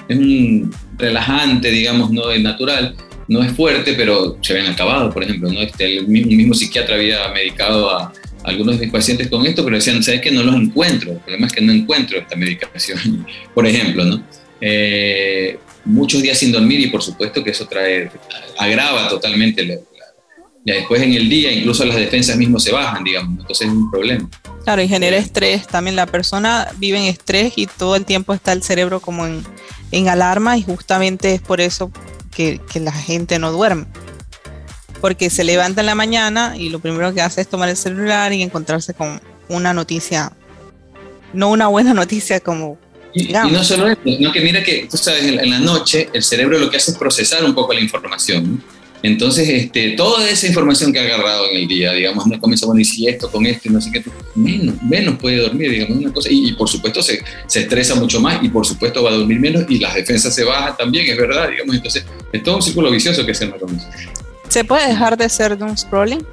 es 0.08 0.16
un 0.16 0.74
relajante, 0.96 1.70
digamos, 1.70 2.10
no 2.10 2.30
es 2.30 2.42
natural 2.42 2.94
no 3.28 3.42
es 3.42 3.52
fuerte, 3.52 3.94
pero 3.94 4.38
se 4.40 4.54
ven 4.54 4.66
acabado, 4.66 5.10
por 5.12 5.22
ejemplo. 5.22 5.50
¿no? 5.50 5.60
Este, 5.60 5.98
el 5.98 6.06
mismo, 6.06 6.54
psiquiatra 6.54 6.96
había 6.96 7.28
medicado 7.28 7.90
a, 7.90 8.12
algunos 8.44 8.78
de 8.78 8.86
mis 8.86 8.92
pacientes 8.92 9.28
con 9.28 9.44
esto, 9.44 9.64
pero 9.64 9.76
decían, 9.76 10.02
¿sabes 10.02 10.20
que 10.20 10.30
No 10.30 10.42
los 10.42 10.54
encuentro. 10.54 11.12
El 11.12 11.18
problema 11.18 11.46
es 11.46 11.52
que 11.52 11.60
no 11.60 11.72
encuentro 11.72 12.18
esta 12.18 12.36
medicación, 12.36 13.26
por 13.54 13.66
ejemplo. 13.66 14.04
¿no? 14.04 14.22
Eh, 14.60 15.58
muchos 15.84 16.22
días 16.22 16.38
sin 16.38 16.52
dormir 16.52 16.80
y 16.80 16.86
por 16.88 17.02
supuesto 17.02 17.42
que 17.42 17.50
eso 17.50 17.66
trae, 17.66 18.10
agrava 18.58 19.08
totalmente 19.08 19.80
ya 20.66 20.74
después 20.74 21.00
en 21.00 21.12
el 21.14 21.28
día 21.28 21.52
incluso 21.52 21.84
las 21.84 21.96
defensas 21.96 22.36
mismas 22.36 22.64
se 22.64 22.72
bajan, 22.72 23.04
digamos, 23.04 23.38
entonces 23.40 23.68
es 23.68 23.72
un 23.72 23.88
problema. 23.88 24.28
Claro, 24.64 24.82
y 24.82 24.88
genera 24.88 25.16
estrés, 25.16 25.68
también 25.68 25.94
la 25.94 26.06
persona 26.06 26.68
vive 26.78 26.98
en 26.98 27.04
estrés 27.04 27.52
y 27.54 27.68
todo 27.68 27.94
el 27.94 28.04
tiempo 28.04 28.34
está 28.34 28.52
el 28.52 28.64
cerebro 28.64 28.98
como 28.98 29.26
en, 29.26 29.44
en 29.92 30.08
alarma 30.08 30.58
y 30.58 30.64
justamente 30.64 31.34
es 31.34 31.40
por 31.40 31.60
eso 31.60 31.92
que, 32.34 32.60
la 32.74 32.92
gente 32.92 33.38
no 33.38 33.52
duerme. 33.52 33.86
Porque 35.00 35.30
se 35.30 35.44
levanta 35.44 35.82
en 35.82 35.86
la 35.86 35.94
mañana 35.94 36.56
y 36.58 36.68
lo 36.68 36.80
primero 36.80 37.14
que 37.14 37.22
hace 37.22 37.42
es 37.42 37.48
tomar 37.48 37.68
el 37.68 37.76
celular 37.76 38.32
y 38.32 38.42
encontrarse 38.42 38.92
con 38.92 39.20
una 39.48 39.72
noticia, 39.72 40.32
no 41.32 41.50
una 41.50 41.68
buena 41.68 41.94
noticia 42.02 42.40
como... 42.40 42.76
Y, 43.14 43.32
no 43.32 43.64
solo 43.64 43.88
eso, 43.88 44.00
sino 44.04 44.30
que 44.30 44.40
mira 44.40 44.62
que, 44.62 44.88
tú 44.90 44.98
sabes, 44.98 45.24
en 45.24 45.48
la 45.48 45.58
noche 45.58 46.10
el 46.12 46.22
cerebro 46.22 46.58
lo 46.58 46.68
que 46.68 46.76
hace 46.76 46.90
es 46.90 46.98
procesar 46.98 47.42
un 47.44 47.54
poco 47.54 47.72
la 47.72 47.80
información. 47.80 48.62
Entonces, 49.02 49.48
este, 49.48 49.90
toda 49.90 50.28
esa 50.28 50.46
información 50.46 50.92
que 50.92 50.98
ha 50.98 51.02
agarrado 51.02 51.48
en 51.50 51.58
el 51.58 51.68
día, 51.68 51.92
digamos, 51.92 52.26
no 52.26 52.40
comienza, 52.40 52.66
bueno, 52.66 52.80
y 52.80 52.84
si 52.84 53.06
esto 53.06 53.30
con 53.30 53.46
esto, 53.46 53.70
no 53.70 53.80
sé 53.80 53.90
qué, 53.92 54.02
menos, 54.34 54.82
menos 54.82 55.18
puede 55.18 55.36
dormir, 55.36 55.70
digamos, 55.70 55.98
una 55.98 56.12
cosa. 56.12 56.28
Y, 56.30 56.52
por 56.54 56.68
supuesto 56.68 57.02
se, 57.02 57.22
se, 57.46 57.60
estresa 57.60 57.94
mucho 57.94 58.20
más 58.20 58.42
y 58.42 58.48
por 58.48 58.66
supuesto 58.66 59.02
va 59.02 59.10
a 59.10 59.14
dormir 59.14 59.38
menos 59.38 59.64
y 59.68 59.78
las 59.78 59.94
defensas 59.94 60.34
se 60.34 60.44
bajan 60.44 60.76
también, 60.76 61.08
es 61.08 61.16
verdad, 61.16 61.48
digamos. 61.50 61.76
Entonces, 61.76 62.04
es 62.32 62.42
todo 62.42 62.56
un 62.56 62.62
círculo 62.62 62.90
vicioso 62.90 63.24
que 63.24 63.34
se 63.34 63.46
me 63.46 63.58
comienza. 63.58 63.88
¿Se 64.48 64.64
puede 64.64 64.88
dejar 64.88 65.16
de 65.16 65.24
hacer 65.24 65.56
doom 65.56 65.76
scrolling? 65.76 66.24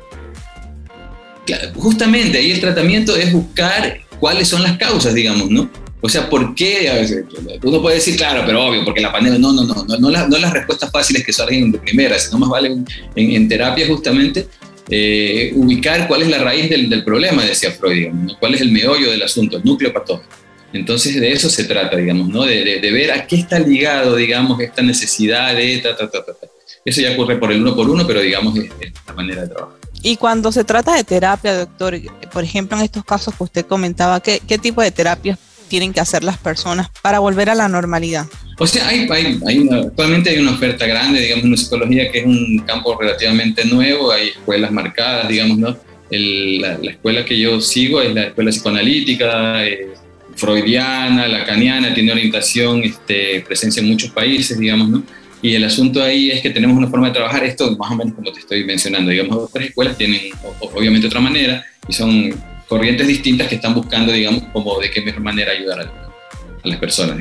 justamente 1.75 2.37
ahí 2.37 2.51
el 2.51 2.61
tratamiento 2.61 3.15
es 3.17 3.33
buscar 3.33 3.99
cuáles 4.19 4.47
son 4.47 4.63
las 4.63 4.77
causas, 4.77 5.13
digamos, 5.13 5.49
¿no? 5.49 5.69
O 6.05 6.09
sea, 6.09 6.29
¿por 6.29 6.53
qué? 6.53 7.25
Uno 7.63 7.81
puede 7.81 7.95
decir, 7.95 8.17
claro, 8.17 8.43
pero 8.45 8.65
obvio, 8.65 8.83
porque 8.83 8.99
la 8.99 9.09
pandemia, 9.09 9.39
no, 9.39 9.53
no, 9.53 9.63
no, 9.63 9.85
no, 9.85 9.97
no, 9.97 10.27
no 10.27 10.37
las 10.37 10.51
respuestas 10.51 10.91
fáciles 10.91 11.25
que 11.25 11.31
salen 11.31 11.71
de 11.71 11.79
primera, 11.79 12.19
sino 12.19 12.39
más 12.39 12.49
vale 12.49 12.75
en, 13.15 13.47
terapia 13.47 13.87
justamente 13.87 14.49
eh, 14.89 15.53
ubicar 15.55 16.05
cuál 16.09 16.23
es 16.23 16.27
la 16.27 16.39
raíz 16.39 16.69
del, 16.69 16.89
del 16.89 17.05
problema, 17.05 17.45
decía 17.45 17.71
Freud, 17.71 17.93
digamos, 17.93 18.35
cuál 18.37 18.53
es 18.53 18.59
el 18.59 18.73
meollo 18.73 19.11
del 19.11 19.23
asunto, 19.23 19.55
el 19.55 19.63
núcleo 19.63 19.93
patógeno. 19.93 20.27
Entonces 20.73 21.21
de 21.21 21.31
eso 21.31 21.49
se 21.49 21.63
trata, 21.63 21.95
digamos, 21.95 22.27
¿no? 22.27 22.43
De, 22.43 22.81
de, 22.81 22.91
ver 22.91 23.13
a 23.13 23.25
qué 23.25 23.37
está 23.37 23.57
ligado, 23.59 24.17
digamos, 24.17 24.59
esta 24.59 24.81
necesidad 24.81 25.55
de 25.55 25.77
ta, 25.77 25.95
ta, 25.95 26.11
ta, 26.11 26.25
ta, 26.25 26.33
Eso 26.83 26.99
ya 26.99 27.13
ocurre 27.13 27.37
por 27.37 27.49
el 27.49 27.61
uno 27.61 27.77
por 27.77 27.89
uno, 27.89 28.05
pero 28.05 28.19
digamos 28.19 28.57
es, 28.57 28.65
es 28.81 28.91
la 29.07 29.13
manera 29.13 29.43
de 29.43 29.47
trabajar. 29.47 29.77
Y 30.01 30.17
cuando 30.17 30.51
se 30.51 30.65
trata 30.65 30.97
de 30.97 31.05
terapia, 31.05 31.59
doctor, 31.59 31.97
por 32.33 32.43
ejemplo, 32.43 32.77
en 32.77 32.83
estos 32.83 33.05
casos 33.05 33.33
que 33.33 33.43
usted 33.45 33.65
comentaba, 33.65 34.19
¿qué, 34.19 34.41
qué 34.45 34.57
tipo 34.57 34.81
de 34.81 34.91
terapias 34.91 35.39
tienen 35.67 35.93
que 35.93 35.99
hacer 35.99 36.23
las 36.23 36.37
personas 36.37 36.89
para 37.01 37.19
volver 37.19 37.49
a 37.49 37.55
la 37.55 37.67
normalidad? 37.67 38.25
O 38.59 38.67
sea, 38.67 38.87
hay, 38.87 39.07
hay, 39.09 39.39
hay 39.47 39.69
actualmente 39.71 40.29
hay 40.29 40.39
una 40.39 40.51
oferta 40.51 40.85
grande, 40.85 41.19
digamos, 41.19 41.45
en 41.45 41.57
psicología 41.57 42.11
que 42.11 42.19
es 42.19 42.25
un 42.25 42.59
campo 42.65 42.97
relativamente 42.99 43.65
nuevo, 43.65 44.11
hay 44.11 44.29
escuelas 44.29 44.71
marcadas, 44.71 45.27
digamos, 45.27 45.57
¿no? 45.57 45.77
la, 46.09 46.77
escuela 46.83 47.25
que 47.25 47.39
yo 47.39 47.59
sigo 47.59 48.01
es 48.01 48.13
la 48.13 48.23
escuela 48.25 48.51
psicoanalítica, 48.51 49.65
eh, 49.65 49.87
freudiana, 50.35 51.27
lacaniana, 51.27 51.93
tiene 51.93 52.11
orientación, 52.11 52.83
este, 52.83 53.41
presencia 53.41 53.81
en 53.81 53.89
muchos 53.89 54.11
países, 54.11 54.57
digamos, 54.59 54.89
¿no? 54.89 55.03
Y 55.41 55.55
el 55.55 55.63
asunto 55.65 56.01
ahí 56.01 56.31
es 56.31 56.41
que 56.41 56.51
tenemos 56.51 56.77
una 56.77 56.87
forma 56.87 57.07
de 57.07 57.15
trabajar 57.15 57.43
esto 57.43 57.75
más 57.75 57.91
o 57.91 57.95
menos 57.95 58.13
como 58.13 58.31
te 58.31 58.39
estoy 58.39 58.63
mencionando. 58.63 59.11
Digamos, 59.11 59.35
otras 59.35 59.65
escuelas 59.65 59.97
tienen 59.97 60.21
obviamente 60.59 61.07
otra 61.07 61.19
manera 61.19 61.65
y 61.85 61.91
son 61.91 62.33
corrientes 62.67 63.07
distintas 63.07 63.47
que 63.47 63.55
están 63.55 63.73
buscando, 63.73 64.11
digamos, 64.11 64.43
como 64.53 64.79
de 64.79 64.89
qué 64.91 65.01
mejor 65.01 65.21
manera 65.21 65.51
ayudar 65.51 65.81
a, 65.81 66.67
las 66.67 66.79
personas. 66.79 67.17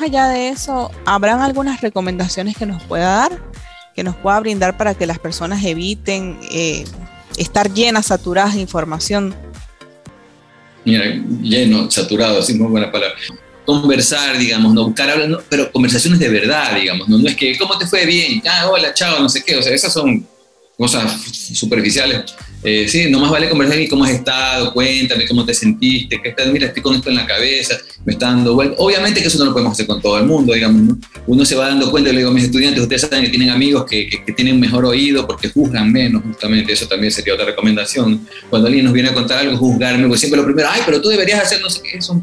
Allá 0.00 0.28
de 0.28 0.48
eso, 0.48 0.90
¿habrán 1.04 1.40
algunas 1.40 1.80
recomendaciones 1.80 2.56
que 2.56 2.66
nos 2.66 2.82
pueda 2.84 3.16
dar, 3.16 3.42
que 3.94 4.04
nos 4.04 4.14
pueda 4.14 4.38
brindar 4.40 4.76
para 4.76 4.94
que 4.94 5.06
las 5.06 5.18
personas 5.18 5.64
eviten 5.64 6.38
eh, 6.50 6.84
estar 7.36 7.72
llenas, 7.72 8.06
saturadas 8.06 8.54
de 8.54 8.60
información? 8.60 9.34
Mira, 10.84 11.04
lleno, 11.42 11.90
saturado, 11.90 12.38
así 12.38 12.54
muy 12.54 12.68
buena 12.68 12.92
palabra. 12.92 13.16
Conversar, 13.64 14.38
digamos, 14.38 14.72
no 14.72 14.84
buscar 14.84 15.10
hablar, 15.10 15.42
pero 15.48 15.72
conversaciones 15.72 16.20
de 16.20 16.28
verdad, 16.28 16.76
digamos, 16.76 17.08
no, 17.08 17.18
no 17.18 17.28
es 17.28 17.34
que, 17.34 17.58
¿cómo 17.58 17.76
te 17.76 17.86
fue 17.86 18.06
bien? 18.06 18.40
Ah, 18.48 18.68
hola, 18.70 18.94
chao, 18.94 19.18
no 19.18 19.28
sé 19.28 19.42
qué, 19.44 19.56
o 19.56 19.62
sea, 19.62 19.74
esas 19.74 19.92
son 19.92 20.24
cosas 20.78 21.20
superficiales 21.54 22.36
eh, 22.68 22.88
sí, 22.88 23.08
nomás 23.08 23.30
vale 23.30 23.48
conversar 23.48 23.80
y 23.80 23.86
cómo 23.86 24.02
has 24.02 24.10
estado, 24.10 24.72
cuéntame 24.72 25.24
cómo 25.28 25.44
te 25.44 25.54
sentiste, 25.54 26.20
qué 26.20 26.30
estás, 26.30 26.48
mira, 26.48 26.66
estoy 26.66 26.82
con 26.82 26.96
esto 26.96 27.10
en 27.10 27.14
la 27.14 27.24
cabeza, 27.24 27.78
me 28.04 28.14
está 28.14 28.26
dando 28.26 28.54
vuelta. 28.54 28.74
Obviamente 28.78 29.20
que 29.20 29.28
eso 29.28 29.38
no 29.38 29.44
lo 29.44 29.52
podemos 29.52 29.74
hacer 29.74 29.86
con 29.86 30.02
todo 30.02 30.18
el 30.18 30.24
mundo, 30.24 30.52
digamos, 30.52 30.82
¿no? 30.82 30.98
Uno 31.28 31.44
se 31.44 31.54
va 31.54 31.68
dando 31.68 31.92
cuenta, 31.92 32.10
le 32.10 32.18
digo 32.18 32.30
a 32.30 32.34
mis 32.34 32.42
estudiantes, 32.42 32.82
ustedes 32.82 33.02
saben 33.02 33.22
que 33.22 33.30
tienen 33.30 33.50
amigos 33.50 33.84
que, 33.88 34.08
que, 34.08 34.32
tienen 34.32 34.58
mejor 34.58 34.84
oído 34.84 35.28
porque 35.28 35.48
juzgan 35.48 35.92
menos, 35.92 36.24
justamente, 36.24 36.72
eso 36.72 36.88
también 36.88 37.12
sería 37.12 37.34
otra 37.34 37.46
recomendación. 37.46 38.26
Cuando 38.50 38.66
alguien 38.66 38.84
nos 38.84 38.94
viene 38.94 39.10
a 39.10 39.14
contar 39.14 39.38
algo, 39.38 39.56
juzgarme, 39.56 40.02
porque 40.08 40.18
siempre 40.18 40.40
lo 40.40 40.44
primero, 40.44 40.68
ay, 40.68 40.80
pero 40.84 41.00
tú 41.00 41.08
deberías 41.08 41.40
hacer 41.40 41.60
no 41.60 41.70
sé 41.70 41.82
qué, 41.82 41.98
eso 41.98 42.20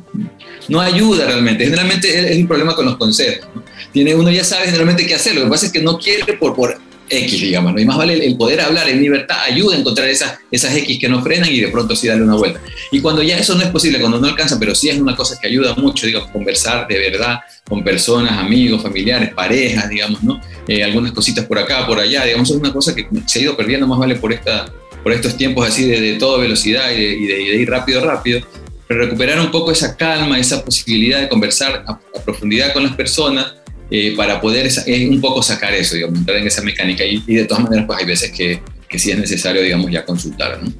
no 0.68 0.82
ayuda 0.82 1.26
realmente. 1.26 1.64
Generalmente 1.64 2.34
es, 2.34 2.38
un 2.38 2.48
problema 2.50 2.76
con 2.76 2.84
los 2.84 2.98
consejos. 2.98 3.48
Tiene, 3.94 4.14
uno 4.14 4.30
ya 4.30 4.44
sabe 4.44 4.66
generalmente 4.66 5.08
qué 5.08 5.16
hacer, 5.16 5.36
lo 5.36 5.46
que 5.46 5.50
pasa 5.50 5.68
es 5.68 5.72
que 5.72 5.82
no 5.82 5.98
quiere 5.98 6.34
por, 6.34 6.54
por 6.54 6.78
X, 7.20 7.42
digamos, 7.42 7.74
¿no? 7.74 7.80
Y 7.80 7.86
más 7.86 7.98
vale 7.98 8.26
el, 8.26 8.36
poder 8.36 8.62
hablar 8.62 8.90
en 8.90 9.02
libertad 9.02 9.38
ayuda 9.44 9.76
a 9.76 9.80
encontrar 9.80 10.08
esas, 10.08 10.40
esas 10.52 10.76
X 10.76 11.00
que 11.00 11.10
no 11.10 11.22
frenan 11.22 11.52
y 11.52 11.60
de 11.60 11.68
pronto 11.70 11.96
sí 11.96 12.08
darle 12.08 12.24
una 12.24 12.36
vuelta. 12.36 12.60
Y 12.92 13.00
cuando 13.02 13.22
ya 13.24 13.38
eso 13.38 13.56
no 13.56 13.62
es 13.62 13.70
posible, 13.70 14.00
cuando 14.00 14.20
no 14.20 14.28
alcanza, 14.28 14.60
pero 14.60 14.76
sí 14.76 14.90
es 14.90 15.00
una 15.00 15.16
cosa 15.16 15.38
que 15.40 15.48
ayuda 15.48 15.76
mucho, 15.76 16.06
digamos, 16.06 16.30
conversar 16.32 16.88
de 16.88 17.00
verdad 17.00 17.40
con 17.68 17.84
personas, 17.84 18.38
amigos, 18.40 18.82
familiares, 18.82 19.34
parejas, 19.34 19.90
digamos, 19.90 20.24
¿no? 20.24 20.42
Eh, 20.68 20.84
algunas 20.84 21.12
cositas 21.12 21.46
por 21.46 21.60
acá, 21.60 21.86
por 21.88 22.00
allá, 22.00 22.26
digamos, 22.26 22.50
es 22.50 22.56
una 22.56 22.74
cosa 22.74 22.94
que 22.96 23.08
se 23.26 23.40
ha 23.40 23.42
ido 23.42 23.56
perdiendo 23.58 23.88
más 23.88 24.00
vale 24.00 24.16
por 24.16 24.34
esta 24.34 24.66
por 25.04 25.12
estos 25.12 25.36
tiempos 25.36 25.68
así 25.68 25.86
de, 25.86 26.00
de 26.00 26.14
toda 26.14 26.40
velocidad 26.40 26.92
y 26.92 27.28
de, 27.28 27.42
ir 27.42 27.70
rápido, 27.70 28.04
rápido, 28.04 28.42
pero 28.88 29.02
recuperar 29.02 29.40
un 29.40 29.52
poco 29.52 29.72
esa 29.72 29.96
calma, 29.98 30.40
esa 30.40 30.64
posibilidad 30.64 31.20
de 31.20 31.30
conversar 31.30 31.84
a, 31.88 32.00
profundidad 32.24 32.72
con 32.72 32.84
las 32.84 32.96
personas 32.96 33.56
eh, 33.96 34.16
para 34.18 34.42
poder 34.42 34.68
un 35.08 35.22
poco 35.22 35.44
sacar 35.44 35.72
eso, 35.72 35.94
digamos, 35.94 36.18
entrar 36.18 36.40
en 36.40 36.48
esa 36.48 36.64
mecánica. 36.64 37.06
Y, 37.06 37.20
de 37.28 37.46
todas 37.46 37.64
maneras, 37.64 37.86
pues 37.86 38.00
hay 38.00 38.06
veces 38.08 38.32
que, 38.32 38.60
que 38.90 38.98
sí 38.98 39.12
es 39.12 39.20
necesario, 39.20 39.62
digamos, 39.62 39.92
ya 39.92 40.04
consultar, 40.04 40.60
¿no? 40.64 40.74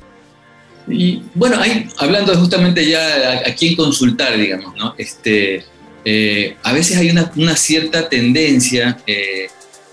Y 0.92 1.22
bueno, 1.36 1.60
hay, 1.60 1.88
hablando 1.98 2.36
justamente 2.36 2.84
ya 2.90 3.44
a, 3.46 3.54
quién 3.54 3.76
consultar, 3.76 4.36
digamos, 4.36 4.76
¿no? 4.76 4.96
Este, 4.98 5.64
eh, 6.04 6.56
a 6.64 6.74
veces 6.74 6.98
hay 6.98 7.12
una, 7.12 7.32
una 7.36 7.56
cierta 7.56 8.10
tendencia 8.10 8.98
eh, 9.06 9.46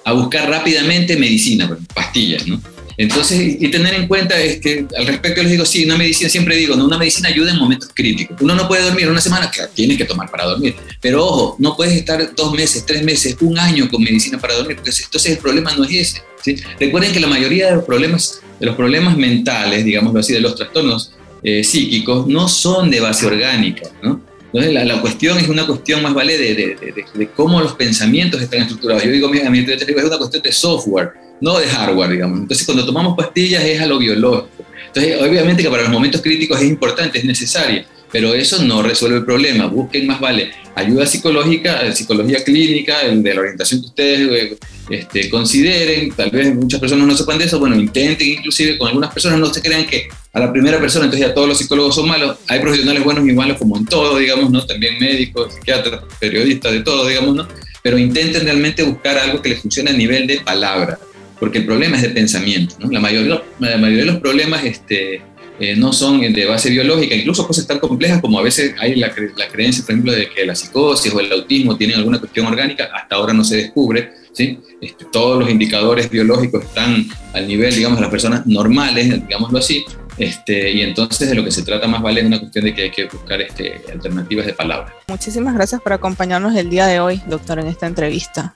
a 0.02 0.14
buscar 0.14 0.48
rápidamente 0.48 1.14
medicina, 1.18 1.78
pastillas, 1.94 2.46
¿no? 2.46 2.58
Entonces, 3.00 3.56
y 3.58 3.68
tener 3.68 3.94
en 3.94 4.06
cuenta 4.06 4.38
es 4.38 4.60
que 4.60 4.84
al 4.94 5.06
respecto 5.06 5.40
les 5.42 5.52
digo, 5.52 5.64
sí, 5.64 5.86
una 5.86 5.96
medicina, 5.96 6.28
siempre 6.28 6.54
digo, 6.54 6.76
no, 6.76 6.84
una 6.84 6.98
medicina 6.98 7.30
ayuda 7.30 7.50
en 7.50 7.58
momentos 7.58 7.88
críticos. 7.94 8.36
Uno 8.42 8.54
no 8.54 8.68
puede 8.68 8.82
dormir 8.82 9.08
una 9.08 9.22
semana, 9.22 9.50
claro, 9.50 9.70
tienes 9.74 9.96
que 9.96 10.04
tomar 10.04 10.30
para 10.30 10.44
dormir. 10.44 10.74
Pero 11.00 11.24
ojo, 11.24 11.56
no 11.58 11.74
puedes 11.74 11.94
estar 11.94 12.34
dos 12.34 12.52
meses, 12.52 12.84
tres 12.84 13.02
meses, 13.02 13.38
un 13.40 13.58
año 13.58 13.88
con 13.88 14.02
medicina 14.02 14.38
para 14.38 14.52
dormir, 14.52 14.76
porque 14.76 14.90
entonces 14.90 15.32
el 15.32 15.38
problema 15.38 15.74
no 15.74 15.84
es 15.84 15.92
ese. 15.92 16.22
¿sí? 16.44 16.56
Recuerden 16.78 17.10
que 17.10 17.20
la 17.20 17.26
mayoría 17.26 17.70
de 17.70 17.76
los 17.76 17.84
problemas, 17.84 18.42
de 18.60 18.66
los 18.66 18.76
problemas 18.76 19.16
mentales, 19.16 19.82
digámoslo 19.82 20.20
así, 20.20 20.34
de 20.34 20.40
los 20.40 20.54
trastornos 20.54 21.14
eh, 21.42 21.64
psíquicos, 21.64 22.26
no 22.26 22.48
son 22.48 22.90
de 22.90 23.00
base 23.00 23.24
orgánica, 23.24 23.88
¿no? 24.02 24.20
Entonces, 24.52 24.74
la, 24.74 25.00
cuestión 25.00 25.38
es 25.38 25.48
una 25.48 25.64
cuestión 25.64 26.02
más, 26.02 26.12
¿vale?, 26.12 26.36
de, 26.36 26.54
de, 26.54 27.04
de, 27.14 27.28
cómo 27.28 27.62
los 27.62 27.72
pensamientos 27.74 28.42
están 28.42 28.60
estructurados. 28.60 29.04
Yo 29.04 29.10
digo, 29.10 29.28
mira, 29.30 29.48
mi 29.48 29.60
es 29.60 30.04
una 30.04 30.18
cuestión 30.18 30.42
de 30.42 30.52
software 30.52 31.29
no 31.40 31.58
de 31.58 31.66
hardware, 31.66 32.10
digamos. 32.10 32.40
Entonces, 32.40 32.66
cuando 32.66 32.84
tomamos 32.84 33.16
pastillas 33.16 33.64
es 33.64 33.80
a 33.80 33.86
lo 33.86 33.98
biológico. 33.98 34.48
Entonces, 34.86 35.20
obviamente 35.22 35.62
que 35.62 35.70
para 35.70 35.82
los 35.82 35.92
momentos 35.92 36.20
críticos 36.20 36.60
es 36.60 36.68
importante, 36.68 37.18
es 37.18 37.24
necesaria, 37.24 37.86
pero 38.10 38.34
eso 38.34 38.62
no 38.64 38.82
resuelve 38.82 39.18
el 39.18 39.24
problema. 39.24 39.66
Busquen 39.66 40.06
más 40.06 40.20
vale 40.20 40.50
ayuda 40.74 41.06
psicológica, 41.06 41.86
eh, 41.86 41.94
psicología 41.94 42.42
clínica, 42.42 43.04
de 43.04 43.34
la 43.34 43.40
orientación 43.40 43.80
que 43.80 43.86
ustedes 43.86 44.30
eh, 44.30 44.56
este, 44.90 45.30
consideren. 45.30 46.10
Tal 46.12 46.30
vez 46.30 46.54
muchas 46.54 46.80
personas 46.80 47.06
no 47.06 47.16
sepan 47.16 47.38
de 47.38 47.44
eso. 47.44 47.58
Bueno, 47.58 47.76
intenten 47.76 48.28
inclusive 48.28 48.78
con 48.78 48.88
algunas 48.88 49.12
personas, 49.12 49.38
no 49.38 49.46
se 49.52 49.62
crean 49.62 49.86
que 49.86 50.08
a 50.32 50.40
la 50.40 50.52
primera 50.52 50.78
persona, 50.80 51.06
entonces 51.06 51.28
ya 51.28 51.34
todos 51.34 51.48
los 51.48 51.58
psicólogos 51.58 51.94
son 51.94 52.08
malos. 52.08 52.38
Hay 52.48 52.60
profesionales 52.60 53.04
buenos 53.04 53.28
y 53.28 53.32
malos 53.32 53.58
como 53.58 53.76
en 53.76 53.84
todo, 53.84 54.18
digamos, 54.18 54.50
¿no? 54.50 54.64
También 54.64 54.98
médicos, 54.98 55.54
psiquiatras, 55.54 56.02
periodistas, 56.18 56.72
de 56.72 56.80
todo, 56.80 57.06
digamos, 57.06 57.34
¿no? 57.34 57.48
Pero 57.82 57.98
intenten 57.98 58.44
realmente 58.44 58.82
buscar 58.82 59.16
algo 59.18 59.40
que 59.40 59.50
les 59.50 59.60
funcione 59.60 59.90
a 59.90 59.94
nivel 59.94 60.26
de 60.26 60.40
palabra 60.40 60.98
porque 61.40 61.58
el 61.58 61.66
problema 61.66 61.96
es 61.96 62.02
de 62.02 62.10
pensamiento. 62.10 62.76
¿no? 62.78 62.90
La, 62.90 63.00
mayoría, 63.00 63.42
la 63.58 63.78
mayoría 63.78 64.04
de 64.04 64.12
los 64.12 64.20
problemas 64.20 64.62
este, 64.62 65.22
eh, 65.58 65.74
no 65.74 65.92
son 65.92 66.20
de 66.20 66.44
base 66.44 66.70
biológica, 66.70 67.14
incluso 67.14 67.46
cosas 67.46 67.66
tan 67.66 67.78
complejas 67.78 68.20
como 68.20 68.38
a 68.38 68.42
veces 68.42 68.74
hay 68.78 68.94
la, 68.96 69.12
la, 69.36 69.48
creencia, 69.48 69.82
por 69.82 69.92
ejemplo, 69.92 70.12
de 70.12 70.28
que 70.28 70.44
la 70.46 70.54
psicosis 70.54 71.12
o 71.12 71.18
el 71.18 71.32
autismo 71.32 71.76
tienen 71.76 71.96
alguna 71.96 72.20
cuestión 72.20 72.46
orgánica, 72.46 72.90
hasta 72.94 73.16
ahora 73.16 73.32
no 73.32 73.42
se 73.42 73.56
descubre. 73.56 74.10
¿sí? 74.32 74.58
Este, 74.80 75.06
todos 75.10 75.40
los 75.40 75.50
indicadores 75.50 76.10
biológicos 76.10 76.62
están 76.62 77.06
al 77.32 77.48
nivel, 77.48 77.74
digamos, 77.74 77.98
de 77.98 78.02
las 78.02 78.10
personas 78.10 78.46
normales, 78.46 79.26
digámoslo 79.26 79.58
así, 79.58 79.84
este, 80.18 80.70
y 80.70 80.82
entonces 80.82 81.30
de 81.30 81.34
lo 81.34 81.42
que 81.42 81.50
se 81.50 81.62
trata 81.62 81.86
más 81.86 82.02
vale 82.02 82.20
es 82.20 82.26
una 82.26 82.38
cuestión 82.38 82.66
de 82.66 82.74
que 82.74 82.82
hay 82.82 82.90
que 82.90 83.06
buscar 83.06 83.40
este, 83.40 83.80
alternativas 83.90 84.44
de 84.44 84.52
palabra. 84.52 84.94
Muchísimas 85.08 85.54
gracias 85.54 85.80
por 85.80 85.94
acompañarnos 85.94 86.54
el 86.56 86.68
día 86.68 86.86
de 86.86 87.00
hoy, 87.00 87.22
doctor, 87.26 87.58
en 87.58 87.66
esta 87.68 87.86
entrevista. 87.86 88.54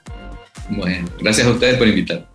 Bueno, 0.69 1.07
gracias 1.19 1.47
a 1.47 1.51
ustedes 1.51 1.77
por 1.77 1.87
invitarme. 1.87 2.34